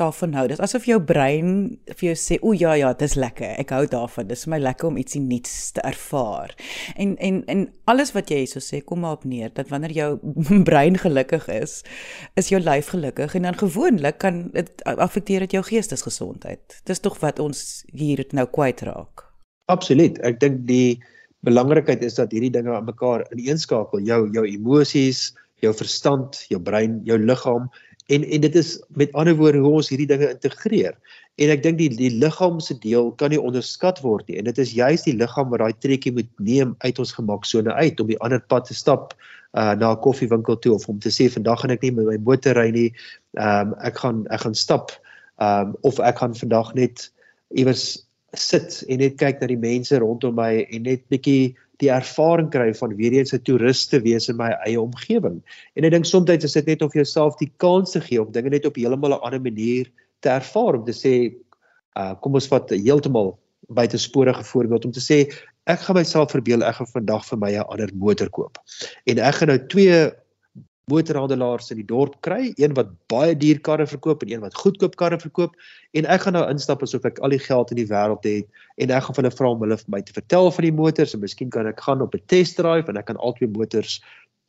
daarvan 0.00 0.32
hou. 0.34 0.46
Dit 0.48 0.56
is 0.56 0.64
asof 0.64 0.86
jou 0.88 0.98
brein 1.04 1.78
vir 1.86 2.06
jou 2.06 2.14
sê, 2.16 2.38
"O 2.40 2.52
ja 2.52 2.72
ja, 2.74 2.92
dit 2.92 3.02
is 3.02 3.14
lekker. 3.14 3.58
Ek 3.58 3.70
hou 3.70 3.86
daarvan. 3.86 4.26
Dit 4.26 4.36
is 4.36 4.46
my 4.46 4.58
lekker 4.58 4.88
om 4.88 4.96
ietsie 4.96 5.20
nuuts 5.20 5.70
te 5.70 5.80
ervaar." 5.80 6.54
En 6.96 7.16
en 7.16 7.44
en 7.46 7.72
alles 7.84 8.12
wat 8.12 8.30
jy 8.30 8.36
hierso 8.36 8.60
sê, 8.60 8.84
kom 8.84 9.00
maar 9.00 9.12
op 9.12 9.24
neer 9.24 9.50
dat 9.52 9.68
wanneer 9.68 9.92
jou 9.92 10.18
brein 10.68 10.98
gelukkig 10.98 11.48
is, 11.48 11.84
is 12.34 12.48
jou 12.48 12.60
lyf 12.60 12.88
gelukkig 12.88 13.34
en 13.34 13.42
dan 13.42 13.54
gewoonlik 13.54 14.18
kan 14.18 14.50
dit 14.52 14.84
affekteer 14.84 15.40
dit 15.40 15.52
jou 15.52 15.62
geestesgesondheid. 15.62 16.80
Dis 16.84 17.00
tog 17.00 17.18
wat 17.20 17.38
ons 17.38 17.84
hier 17.92 18.24
nou 18.32 18.46
kwyt 18.46 18.80
raak. 18.80 19.32
Absoluut. 19.66 20.18
Ek 20.18 20.40
dink 20.40 20.66
die 20.66 21.02
belangrikheid 21.40 22.02
is 22.02 22.14
dat 22.14 22.32
hierdie 22.32 22.50
dinge 22.50 22.74
aan 22.74 22.84
mekaar 22.84 23.26
ineenskakel. 23.32 24.00
Jou 24.00 24.28
jou 24.32 24.46
emosies, 24.46 25.34
jou 25.62 25.72
verstand, 25.74 26.44
jou 26.50 26.60
brein, 26.60 27.00
jou 27.04 27.18
liggaam 27.18 27.70
en 28.12 28.24
en 28.24 28.40
dit 28.44 28.56
is 28.60 28.70
met 29.00 29.12
ander 29.18 29.36
woorde 29.38 29.60
hoe 29.64 29.74
ons 29.80 29.90
hierdie 29.92 30.08
dinge 30.10 30.28
integreer. 30.30 30.96
En 31.40 31.52
ek 31.54 31.62
dink 31.64 31.78
die 31.80 31.88
die 31.96 32.10
liggaam 32.22 32.60
se 32.60 32.76
deel 32.82 33.12
kan 33.20 33.32
nie 33.32 33.40
onderskat 33.40 34.02
word 34.04 34.28
nie. 34.28 34.38
En 34.40 34.48
dit 34.50 34.58
is 34.60 34.74
juis 34.76 35.06
die 35.06 35.16
liggaam 35.16 35.52
wat 35.52 35.62
daai 35.64 35.78
trekkie 35.84 36.12
moet 36.12 36.28
neem 36.38 36.74
uit 36.84 36.98
ons 37.00 37.14
gemaksone 37.16 37.72
uit 37.72 38.00
om 38.00 38.10
die 38.10 38.20
ander 38.20 38.42
pad 38.52 38.68
te 38.68 38.76
stap 38.76 39.16
uh 39.52 39.72
na 39.76 39.92
'n 39.92 40.00
koffiewinkel 40.04 40.58
toe 40.58 40.74
of 40.74 40.88
om 40.88 40.98
te 40.98 41.12
sê 41.12 41.28
vandag 41.32 41.60
gaan 41.60 41.74
ek 41.76 41.82
nie 41.82 41.92
met 41.92 42.06
my 42.06 42.18
motor 42.18 42.56
ry 42.56 42.70
nie. 42.70 42.92
Ehm 43.36 43.72
um, 43.72 43.74
ek 43.80 43.98
gaan 44.04 44.26
ek 44.30 44.40
gaan 44.46 44.54
stap. 44.54 44.92
Ehm 45.40 45.72
um, 45.72 45.76
of 45.82 46.00
ek 46.00 46.18
gaan 46.18 46.34
vandag 46.34 46.74
net 46.74 47.10
iewers 47.50 48.08
sit 48.32 48.84
en 48.88 48.98
net 48.98 49.18
kyk 49.20 49.40
na 49.40 49.46
die 49.46 49.60
mense 49.60 49.98
rondom 49.98 50.34
my 50.34 50.64
en 50.70 50.82
net 50.88 51.04
bietjie 51.12 51.54
die 51.82 51.90
ervaring 51.90 52.50
kry 52.52 52.70
van 52.78 52.94
weer 52.96 53.12
eens 53.18 53.34
'n 53.34 53.42
toeriste 53.42 54.00
wees 54.02 54.28
in 54.28 54.36
my 54.36 54.50
eie 54.66 54.80
omgewing. 54.80 55.42
En 55.74 55.84
ek 55.84 55.90
dink 55.90 56.06
soms 56.06 56.30
is 56.30 56.52
dit 56.52 56.66
net 56.66 56.82
vir 56.82 57.02
jouself 57.02 57.36
die 57.38 57.52
kans 57.56 57.92
te 57.92 58.00
gee 58.00 58.20
om 58.22 58.32
dinge 58.32 58.50
net 58.50 58.66
op 58.66 58.76
heeltemal 58.76 59.14
'n 59.14 59.24
ander 59.26 59.40
manier 59.40 59.90
te 60.20 60.28
ervaar 60.28 60.78
om 60.78 60.84
te 60.84 60.92
sê 60.92 61.34
uh 61.96 62.14
kom 62.20 62.34
ons 62.34 62.48
vat 62.48 62.70
heeltemal 62.70 63.38
buitesporige 63.68 64.44
voorbeeld 64.44 64.84
om 64.84 64.92
te 64.92 65.00
sê 65.00 65.32
ek 65.66 65.80
gaan 65.80 65.96
myself 65.96 66.30
verbeel 66.30 66.64
ek 66.66 66.74
gaan 66.74 66.86
vandag 66.86 67.26
vir 67.26 67.38
my 67.38 67.52
'n 67.52 67.68
ander 67.68 67.90
motor 67.94 68.30
koop. 68.30 68.58
En 69.06 69.18
ek 69.18 69.34
gaan 69.34 69.48
nou 69.48 69.66
twee 69.66 70.10
motorhandelaars 70.90 71.70
in 71.70 71.78
die 71.78 71.86
dorp 71.86 72.16
kry, 72.26 72.52
een 72.58 72.74
wat 72.74 72.90
baie 73.12 73.36
duur 73.38 73.60
karre 73.62 73.86
verkoop 73.86 74.24
en 74.24 74.32
een 74.32 74.42
wat 74.42 74.56
goedkoop 74.58 74.96
karre 74.98 75.18
verkoop. 75.20 75.54
En 75.94 76.08
ek 76.10 76.24
gaan 76.24 76.34
nou 76.38 76.42
instap 76.50 76.82
asof 76.82 77.06
ek 77.06 77.20
al 77.22 77.34
die 77.34 77.42
geld 77.42 77.70
in 77.70 77.78
die 77.78 77.88
wêreld 77.90 78.26
het 78.26 78.48
en 78.82 78.90
ek 78.90 79.06
gaan 79.06 79.20
hulle 79.20 79.34
vra 79.34 79.52
om 79.54 79.62
hulle 79.62 79.78
vir 79.78 79.94
my 79.94 80.00
te 80.02 80.16
vertel 80.16 80.50
van 80.50 80.66
die 80.66 80.74
motors 80.74 81.14
en 81.14 81.22
miskien 81.22 81.52
kan 81.54 81.68
ek 81.70 81.80
gaan 81.86 82.02
op 82.02 82.16
'n 82.16 82.26
test 82.26 82.58
drive 82.58 82.90
en 82.90 82.98
ek 82.98 83.06
kan 83.06 83.20
albei 83.20 83.48
motors 83.48 84.00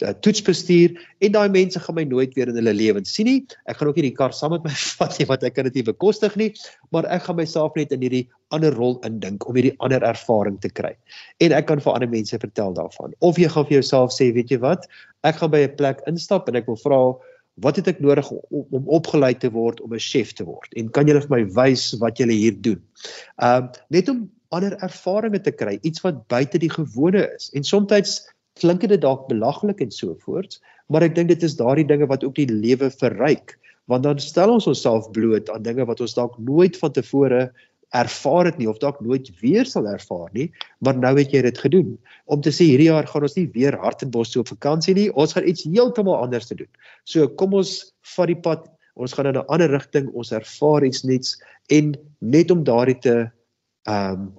uh, 0.02 0.14
toets 0.26 0.42
bestuur 0.42 0.96
en 1.24 1.34
daai 1.36 1.50
mense 1.54 1.80
gaan 1.80 1.96
my 1.96 2.04
nooit 2.08 2.34
weer 2.38 2.50
in 2.50 2.58
hulle 2.58 2.74
lewens 2.74 3.14
sien 3.14 3.28
nie. 3.30 3.40
Ek 3.70 3.78
gaan 3.78 3.92
ook 3.92 4.00
nie 4.00 4.08
die 4.10 4.18
kar 4.18 4.34
saam 4.34 4.56
met 4.56 4.66
my 4.66 4.74
vat 5.00 5.18
nie 5.20 5.28
want 5.30 5.46
ek 5.46 5.58
kan 5.58 5.70
dit 5.70 5.82
nie 5.82 5.86
bekostig 5.92 6.38
nie, 6.40 6.50
maar 6.96 7.08
ek 7.14 7.28
gaan 7.28 7.38
myself 7.40 7.78
net 7.80 7.94
in 7.96 8.02
hierdie 8.06 8.26
ander 8.56 8.74
rol 8.78 8.98
indink 9.08 9.46
om 9.50 9.58
hierdie 9.60 9.76
ander 9.84 10.04
ervaring 10.08 10.60
te 10.64 10.72
kry. 10.74 10.94
En 11.44 11.54
ek 11.54 11.70
kan 11.70 11.84
vir 11.84 11.94
ander 11.94 12.10
mense 12.10 12.40
vertel 12.40 12.74
daarvan. 12.78 13.14
Of 13.22 13.42
jy 13.42 13.50
gaan 13.54 13.70
vir 13.70 13.80
jouself 13.82 14.16
sê, 14.16 14.32
weet 14.34 14.54
jy 14.54 14.62
wat? 14.64 14.90
Ek 15.28 15.40
gaan 15.42 15.54
by 15.54 15.64
'n 15.68 15.78
plek 15.78 16.02
instap 16.10 16.50
en 16.50 16.58
ek 16.58 16.68
wil 16.68 16.80
vra 16.82 17.02
wat 17.62 17.78
het 17.78 17.88
ek 17.88 18.00
nodig 18.02 18.26
om, 18.34 18.66
om 18.74 18.88
opgelei 18.90 19.34
te 19.38 19.50
word 19.54 19.82
om 19.82 19.94
'n 19.94 20.00
chef 20.00 20.34
te 20.34 20.46
word? 20.46 20.70
En 20.76 20.90
kan 20.90 21.08
julle 21.08 21.22
vir 21.22 21.36
my 21.38 21.44
wys 21.54 21.94
wat 22.02 22.18
julle 22.18 22.34
hier 22.34 22.56
doen? 22.58 22.82
Ehm 23.42 23.70
uh, 23.70 23.84
net 23.90 24.10
om 24.10 24.30
ander 24.54 24.76
ervarings 24.86 25.44
te 25.44 25.52
kry, 25.52 25.80
iets 25.82 26.04
wat 26.06 26.28
buite 26.30 26.60
die 26.62 26.70
gewone 26.70 27.26
is. 27.36 27.50
En 27.58 27.64
soms 27.64 27.90
klink 28.60 28.86
dit 28.86 29.02
dalk 29.02 29.28
belaglik 29.28 29.82
en 29.82 29.92
so 29.92 30.16
voort, 30.26 30.60
maar 30.88 31.04
ek 31.06 31.16
dink 31.16 31.32
dit 31.32 31.44
is 31.44 31.58
daardie 31.58 31.88
dinge 31.88 32.08
wat 32.12 32.24
ook 32.24 32.36
die 32.38 32.50
lewe 32.50 32.90
verryk, 32.94 33.58
want 33.92 34.06
dan 34.06 34.20
stel 34.20 34.54
ons 34.54 34.68
onsself 34.70 35.10
bloot 35.16 35.50
aan 35.52 35.64
dinge 35.66 35.86
wat 35.90 36.02
ons 36.04 36.16
dalk 36.16 36.38
nooit 36.40 36.78
van 36.80 36.94
tevore 36.96 37.48
ervaar 37.94 38.48
het 38.50 38.58
nie 38.58 38.68
of 38.70 38.80
dalk 38.82 38.98
nooit 39.06 39.30
weer 39.42 39.68
sal 39.70 39.86
ervaar 39.90 40.30
nie, 40.34 40.48
maar 40.82 40.98
nou 40.98 41.14
het 41.20 41.34
jy 41.34 41.44
dit 41.46 41.60
gedoen. 41.62 41.92
Om 42.26 42.42
te 42.42 42.50
sê 42.54 42.66
hierdie 42.72 42.90
jaar 42.90 43.08
gaan 43.10 43.26
ons 43.28 43.36
nie 43.38 43.46
weer 43.54 43.78
Hartenbos 43.78 44.34
toe 44.34 44.42
op 44.42 44.50
vakansie 44.50 44.96
nie, 44.98 45.10
ons 45.14 45.36
gaan 45.38 45.48
iets 45.50 45.68
heeltemal 45.68 46.18
anders 46.26 46.50
te 46.50 46.58
doen. 46.58 46.70
So 47.06 47.30
kom 47.38 47.54
ons 47.60 47.94
vat 48.16 48.32
die 48.32 48.40
pad, 48.48 48.66
ons 48.98 49.14
gaan 49.14 49.30
in 49.30 49.38
'n 49.38 49.46
ander 49.48 49.70
rigting, 49.70 50.10
ons 50.14 50.34
ervaar 50.34 50.86
iets 50.86 51.04
nuuts 51.04 51.38
en 51.70 51.94
net 52.20 52.52
om 52.52 52.64
daardie 52.64 53.00
te 53.00 53.16
ehm 53.86 54.14
um, 54.14 54.32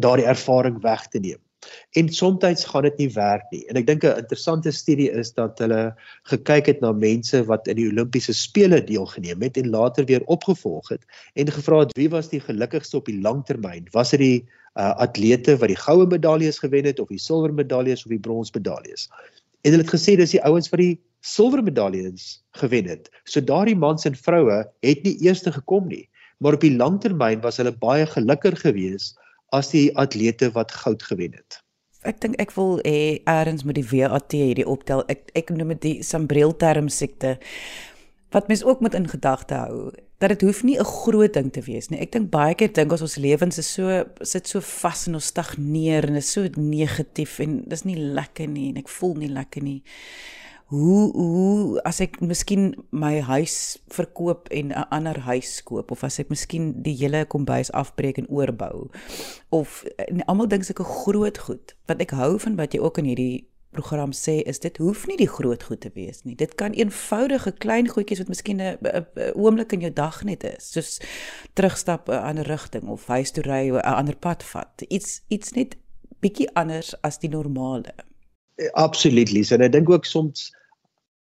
daardie 0.00 0.26
ervaring 0.26 0.80
weg 0.82 1.06
te 1.06 1.20
neem. 1.20 1.43
En 1.92 2.08
soms 2.08 2.64
gaan 2.64 2.82
dit 2.82 2.96
nie 2.98 3.10
werk 3.14 3.44
nie. 3.50 3.62
En 3.68 3.76
ek 3.76 3.86
dink 3.86 4.04
'n 4.04 4.18
interessante 4.18 4.70
studie 4.72 5.10
is 5.10 5.32
dat 5.32 5.58
hulle 5.58 5.94
gekyk 6.30 6.66
het 6.66 6.80
na 6.80 6.92
mense 6.92 7.44
wat 7.44 7.68
in 7.68 7.76
die 7.76 7.88
Olimpiese 7.88 8.34
spele 8.34 8.80
deelgeneem 8.84 9.42
het 9.42 9.56
en 9.56 9.70
later 9.70 10.04
weer 10.04 10.24
opgevolg 10.26 10.88
het 10.88 11.04
en 11.34 11.50
gevra 11.50 11.78
het 11.84 11.96
wie 11.96 12.10
was 12.10 12.28
die 12.28 12.40
gelukkigste 12.40 12.96
op 12.96 13.06
die 13.06 13.20
langtermyn? 13.20 13.88
Was 13.92 14.10
dit 14.10 14.20
die 14.20 14.40
uh, 14.74 14.94
atlete 14.98 15.56
wat 15.56 15.68
die 15.68 15.78
goue 15.78 16.06
medaljes 16.06 16.58
gewen 16.58 16.84
het 16.84 17.00
of 17.00 17.08
die 17.08 17.18
silwer 17.18 17.54
medaljes 17.54 18.04
of 18.04 18.10
die 18.10 18.20
brons 18.20 18.52
medaljes? 18.52 19.08
En 19.62 19.72
hulle 19.72 19.84
het 19.84 19.94
gesê 19.94 20.16
dis 20.16 20.34
die 20.36 20.42
ouens 20.44 20.68
wat 20.68 20.80
die 20.80 21.00
silwer 21.24 21.62
medaljes 21.62 22.44
gewen 22.60 22.88
het. 22.90 23.08
So 23.24 23.40
daardie 23.40 23.76
mans 23.76 24.04
en 24.04 24.14
vroue 24.14 24.64
het 24.84 25.04
nie 25.04 25.16
eers 25.24 25.42
gekom 25.42 25.88
nie, 25.88 26.08
maar 26.38 26.54
op 26.58 26.64
die 26.64 26.76
langtermyn 26.76 27.40
was 27.40 27.56
hulle 27.56 27.72
baie 27.72 28.06
gelukkiger 28.06 28.56
geweest 28.56 29.16
as 29.54 29.70
die 29.74 29.88
atlete 29.96 30.50
wat 30.56 30.74
goud 30.84 31.02
gewen 31.02 31.36
het. 31.38 31.60
Ek 32.04 32.20
dink 32.20 32.36
ek 32.42 32.52
wil 32.58 32.80
hê 32.84 33.22
eers 33.24 33.64
met 33.64 33.78
die 33.78 33.86
WAT 33.88 34.34
hierdie 34.36 34.68
optel. 34.68 35.04
Ek 35.08 35.30
ek 35.38 35.52
noem 35.54 35.72
dit 35.76 35.82
die 35.88 35.96
sambreel 36.04 36.52
term 36.60 36.90
siekte 36.92 37.38
wat 38.34 38.50
mens 38.50 38.64
ook 38.66 38.80
moet 38.82 38.96
in 38.98 39.06
gedagte 39.08 39.54
hou 39.54 39.92
dat 40.18 40.32
dit 40.34 40.42
hoef 40.46 40.62
nie 40.62 40.78
'n 40.78 40.84
groot 40.84 41.32
ding 41.32 41.52
te 41.52 41.62
wees 41.62 41.88
nie. 41.88 42.00
Ek 42.00 42.12
dink 42.12 42.30
baie 42.30 42.54
keer 42.54 42.72
dink 42.72 42.92
ons 42.92 43.02
ons 43.02 43.16
lewens 43.16 43.58
is 43.58 43.72
so 43.72 44.04
sit 44.22 44.48
so 44.48 44.60
vas 44.60 45.06
en 45.06 45.14
ons 45.14 45.26
stagneer 45.26 46.08
en 46.08 46.16
is 46.16 46.32
so 46.32 46.48
negatief 46.56 47.38
en 47.40 47.62
dis 47.66 47.84
nie 47.84 47.96
lekker 47.96 48.48
nie 48.48 48.68
en 48.68 48.76
ek 48.76 48.88
voel 48.88 49.14
nie 49.14 49.28
lekker 49.28 49.62
nie 49.62 49.82
hoe 50.74 51.12
hoe 51.12 51.82
as 51.88 52.00
ek 52.04 52.20
miskien 52.20 52.72
my 52.90 53.20
huis 53.20 53.56
verkoop 53.94 54.48
en 54.50 54.72
'n 54.72 54.86
ander 54.90 55.18
huis 55.28 55.62
koop 55.62 55.90
of 55.90 56.04
as 56.04 56.18
ek 56.18 56.28
miskien 56.28 56.82
die 56.82 56.96
hele 56.98 57.24
kombuis 57.24 57.72
afbreek 57.72 58.18
en 58.18 58.28
oorbou 58.28 58.90
of 59.48 59.84
almal 60.26 60.48
dink 60.48 60.64
sulke 60.64 60.84
groot 60.84 61.38
goed 61.38 61.76
wat 61.86 62.00
ek 62.00 62.10
hou 62.10 62.38
van 62.38 62.56
wat 62.56 62.72
jy 62.74 62.80
ook 62.80 62.98
in 62.98 63.10
hierdie 63.12 63.46
program 63.74 64.12
sê 64.12 64.38
is 64.50 64.58
dit 64.62 64.76
hoef 64.82 65.06
nie 65.10 65.16
die 65.18 65.28
groot 65.28 65.62
goed 65.68 65.80
te 65.82 65.90
wees 65.94 66.22
nie. 66.24 66.36
Dit 66.38 66.54
kan 66.60 66.76
eenvoudige 66.78 67.52
klein 67.64 67.88
goedjies 67.90 68.22
wat 68.22 68.32
miskien 68.32 68.62
'n 68.62 68.78
oomblik 69.34 69.72
in 69.72 69.80
jou 69.80 69.92
dag 69.92 70.22
net 70.24 70.44
is 70.44 70.72
soos 70.72 71.00
terugstap 71.54 72.08
'n 72.08 72.24
ander 72.30 72.46
rigting 72.46 72.88
of 72.88 73.06
huis 73.06 73.30
toe 73.30 73.42
ry 73.42 73.70
'n 73.70 73.80
ander 73.80 74.16
pad 74.16 74.42
vat. 74.42 74.82
Iets 74.88 75.22
iets 75.28 75.52
net 75.52 75.76
bietjie 76.20 76.48
anders 76.54 76.94
as 77.02 77.18
die 77.18 77.30
normale. 77.30 77.94
Absoluut 78.72 79.30
Lies 79.30 79.50
en 79.50 79.60
ek 79.60 79.72
dink 79.72 79.90
ook 79.90 80.04
soms 80.04 80.52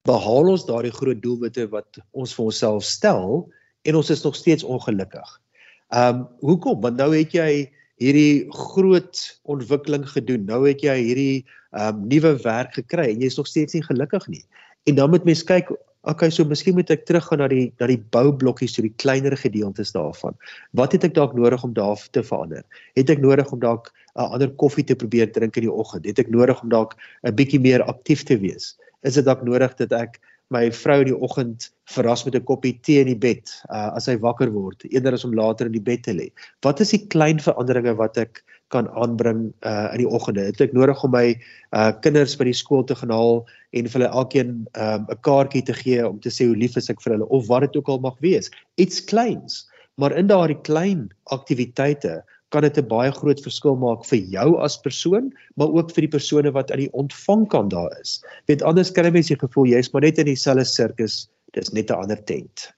behaal 0.07 0.53
ons 0.55 0.67
daardie 0.67 0.95
groot 0.95 1.23
doelwitte 1.23 1.67
wat 1.73 1.99
ons 2.13 2.35
vir 2.35 2.45
onsself 2.45 2.85
stel 2.85 3.49
en 3.83 3.99
ons 3.99 4.11
is 4.11 4.25
nog 4.25 4.37
steeds 4.37 4.65
ongelukkig. 4.65 5.41
Ehm 5.89 6.15
um, 6.15 6.27
hoekom? 6.45 6.81
Want 6.81 6.97
nou 7.01 7.11
het 7.17 7.33
jy 7.33 7.71
hierdie 7.99 8.47
groot 8.55 9.41
ontwikkeling 9.43 10.07
gedoen. 10.09 10.45
Nou 10.47 10.63
het 10.69 10.83
jy 10.85 10.97
hierdie 11.01 11.47
ehm 11.73 11.97
um, 11.97 12.07
nuwe 12.09 12.37
werk 12.45 12.75
gekry 12.77 13.11
en 13.13 13.21
jy 13.21 13.31
is 13.33 13.39
nog 13.41 13.49
steeds 13.51 13.75
nie 13.75 13.85
gelukkig 13.85 14.29
nie. 14.29 14.45
En 14.87 14.95
dan 14.95 15.11
moet 15.11 15.25
mens 15.25 15.43
kyk, 15.45 15.73
okay, 16.09 16.31
so 16.31 16.45
miskien 16.49 16.77
moet 16.79 16.91
ek 16.95 17.05
teruggaan 17.09 17.43
na 17.43 17.49
die 17.51 17.69
na 17.81 17.89
die 17.91 18.01
boublokkies, 18.15 18.77
so 18.77 18.85
die 18.85 18.95
kleiner 19.03 19.37
gedeeltes 19.37 19.93
daarvan. 19.97 20.37
Wat 20.79 20.95
het 20.97 21.05
ek 21.09 21.17
dalk 21.19 21.35
nodig 21.37 21.65
om 21.65 21.75
daar 21.77 22.01
te 22.15 22.23
verander? 22.25 22.65
Het 22.97 23.11
ek 23.17 23.25
nodig 23.25 23.53
om 23.53 23.61
dalk 23.61 23.93
'n 24.17 24.33
ander 24.35 24.51
koffie 24.51 24.85
te 24.85 24.97
probeer 24.97 25.33
drink 25.33 25.57
in 25.57 25.69
die 25.69 25.73
oggend? 25.73 26.07
Het 26.07 26.19
ek 26.19 26.31
nodig 26.31 26.63
om 26.63 26.69
dalk 26.69 26.97
'n 27.25 27.35
bietjie 27.35 27.61
meer 27.61 27.83
aktief 27.83 28.25
te 28.25 28.39
wees? 28.39 28.77
Is 29.03 29.15
dit 29.15 29.25
dalk 29.25 29.45
nodig 29.47 29.75
dat 29.79 29.93
ek 29.93 30.21
my 30.55 30.69
vrou 30.73 31.03
in 31.03 31.11
die 31.11 31.17
oggend 31.17 31.69
verras 31.93 32.25
met 32.25 32.35
'n 32.35 32.45
koppie 32.49 32.79
tee 32.81 33.01
in 33.01 33.11
die 33.11 33.21
bed 33.21 33.51
uh, 33.69 33.93
as 33.97 34.07
hy 34.09 34.17
wakker 34.17 34.51
word 34.53 34.85
eerder 34.89 35.13
as 35.13 35.25
om 35.25 35.35
later 35.37 35.67
in 35.67 35.73
die 35.77 35.85
bed 35.85 36.03
te 36.03 36.13
lê. 36.13 36.31
Wat 36.65 36.81
is 36.81 36.91
die 36.91 37.07
klein 37.07 37.39
veranderinge 37.39 37.95
wat 37.97 38.17
ek 38.17 38.43
kan 38.73 38.89
aanbring 38.89 39.53
uh, 39.63 39.93
in 39.93 40.05
die 40.05 40.09
oggende? 40.09 40.49
Het 40.49 40.61
ek 40.61 40.73
nodig 40.73 41.05
om 41.05 41.13
my 41.13 41.37
uh, 41.73 41.93
kinders 42.01 42.37
by 42.37 42.49
die 42.49 42.57
skool 42.57 42.85
te 42.85 42.97
gaan 42.97 43.13
haal 43.13 43.45
en 43.77 43.89
vir 43.89 44.01
hulle 44.01 44.13
elkeen 44.13 44.55
um, 44.73 45.05
'n 45.05 45.13
um, 45.13 45.21
kaartjie 45.21 45.65
te 45.65 45.77
gee 45.77 46.01
om 46.09 46.21
te 46.21 46.33
sê 46.33 46.49
hoe 46.49 46.57
lief 46.57 46.77
is 46.77 46.89
ek 46.89 47.05
vir 47.05 47.17
hulle 47.17 47.29
of 47.29 47.49
wat 47.49 47.69
dit 47.69 47.77
ook 47.77 47.89
al 47.89 48.01
mag 48.01 48.17
wees? 48.25 48.51
Iets 48.81 49.05
kleins, 49.05 49.69
maar 50.01 50.17
in 50.17 50.33
daardie 50.33 50.61
klein 50.65 51.11
aktiwiteite 51.29 52.25
kan 52.49 52.63
dit 52.63 52.79
'n 52.79 52.89
baie 52.89 53.13
groot 53.13 53.41
verskil 53.41 53.77
maak 53.77 54.05
vir 54.05 54.19
jou 54.19 54.57
as 54.65 54.81
persoon, 54.81 55.33
maar 55.57 55.69
ook 55.69 55.91
vir 55.93 56.03
die 56.07 56.15
persone 56.17 56.53
wat 56.53 56.71
aan 56.73 56.85
die 56.85 56.93
ontvangkant 56.93 57.71
daar 57.71 57.93
is. 58.01 58.25
Weet 58.47 58.63
anders 58.63 58.93
kan 58.93 59.05
jy 59.05 59.11
mens 59.11 59.29
die 59.29 59.39
gevoel 59.39 59.67
jy's 59.67 59.93
maar 59.93 60.03
net 60.03 60.19
in 60.19 60.27
dieselfde 60.27 60.65
sirkus, 60.65 61.29
dis 61.53 61.73
net 61.73 61.91
'n 61.91 62.01
ander 62.01 62.25
tent. 62.25 62.73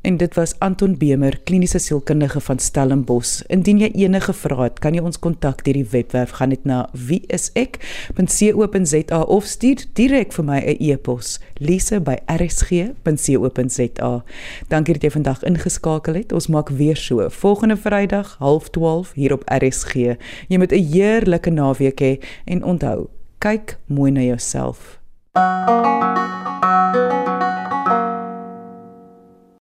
En 0.00 0.16
dit 0.16 0.34
was 0.34 0.58
Anton 0.58 0.98
Bemer, 0.98 1.40
kliniese 1.44 1.78
sielkundige 1.78 2.40
van 2.40 2.58
Stellenbosch. 2.58 3.42
Indien 3.46 3.78
jy 3.78 3.90
enige 4.04 4.32
vrae 4.32 4.62
het, 4.68 4.78
kan 4.78 4.94
jy 4.94 5.00
ons 5.02 5.18
kontak 5.18 5.64
deur 5.66 5.74
die 5.80 5.88
webwerf 5.90 6.30
gaan 6.38 6.48
net 6.54 6.64
na 6.68 6.88
wieisek.co.za 6.94 9.20
of 9.36 9.44
stuur 9.50 9.78
direk 9.98 10.30
vir 10.36 10.44
my 10.44 10.60
'n 10.60 10.76
e-pos, 10.78 11.40
lise@rsg.co.za. 11.58 14.24
Dankie 14.68 14.94
dat 14.94 15.02
jy 15.02 15.10
vandag 15.10 15.42
ingeskakel 15.42 16.14
het. 16.14 16.32
Ons 16.32 16.46
maak 16.46 16.68
weer 16.68 16.96
so 16.96 17.28
volgende 17.28 17.76
Vrydag 17.76 18.36
12:30 18.38 19.12
hier 19.14 19.32
op 19.32 19.42
RSG. 19.44 19.94
Jy 20.48 20.58
moet 20.58 20.72
'n 20.72 20.84
heerlike 20.92 21.50
naweek 21.50 22.00
hê 22.00 22.18
en 22.44 22.64
onthou, 22.64 23.06
kyk 23.38 23.78
mooi 23.86 24.10
na 24.10 24.20
jouself. 24.20 25.00
Thank 25.36 25.68
you. 25.68 25.86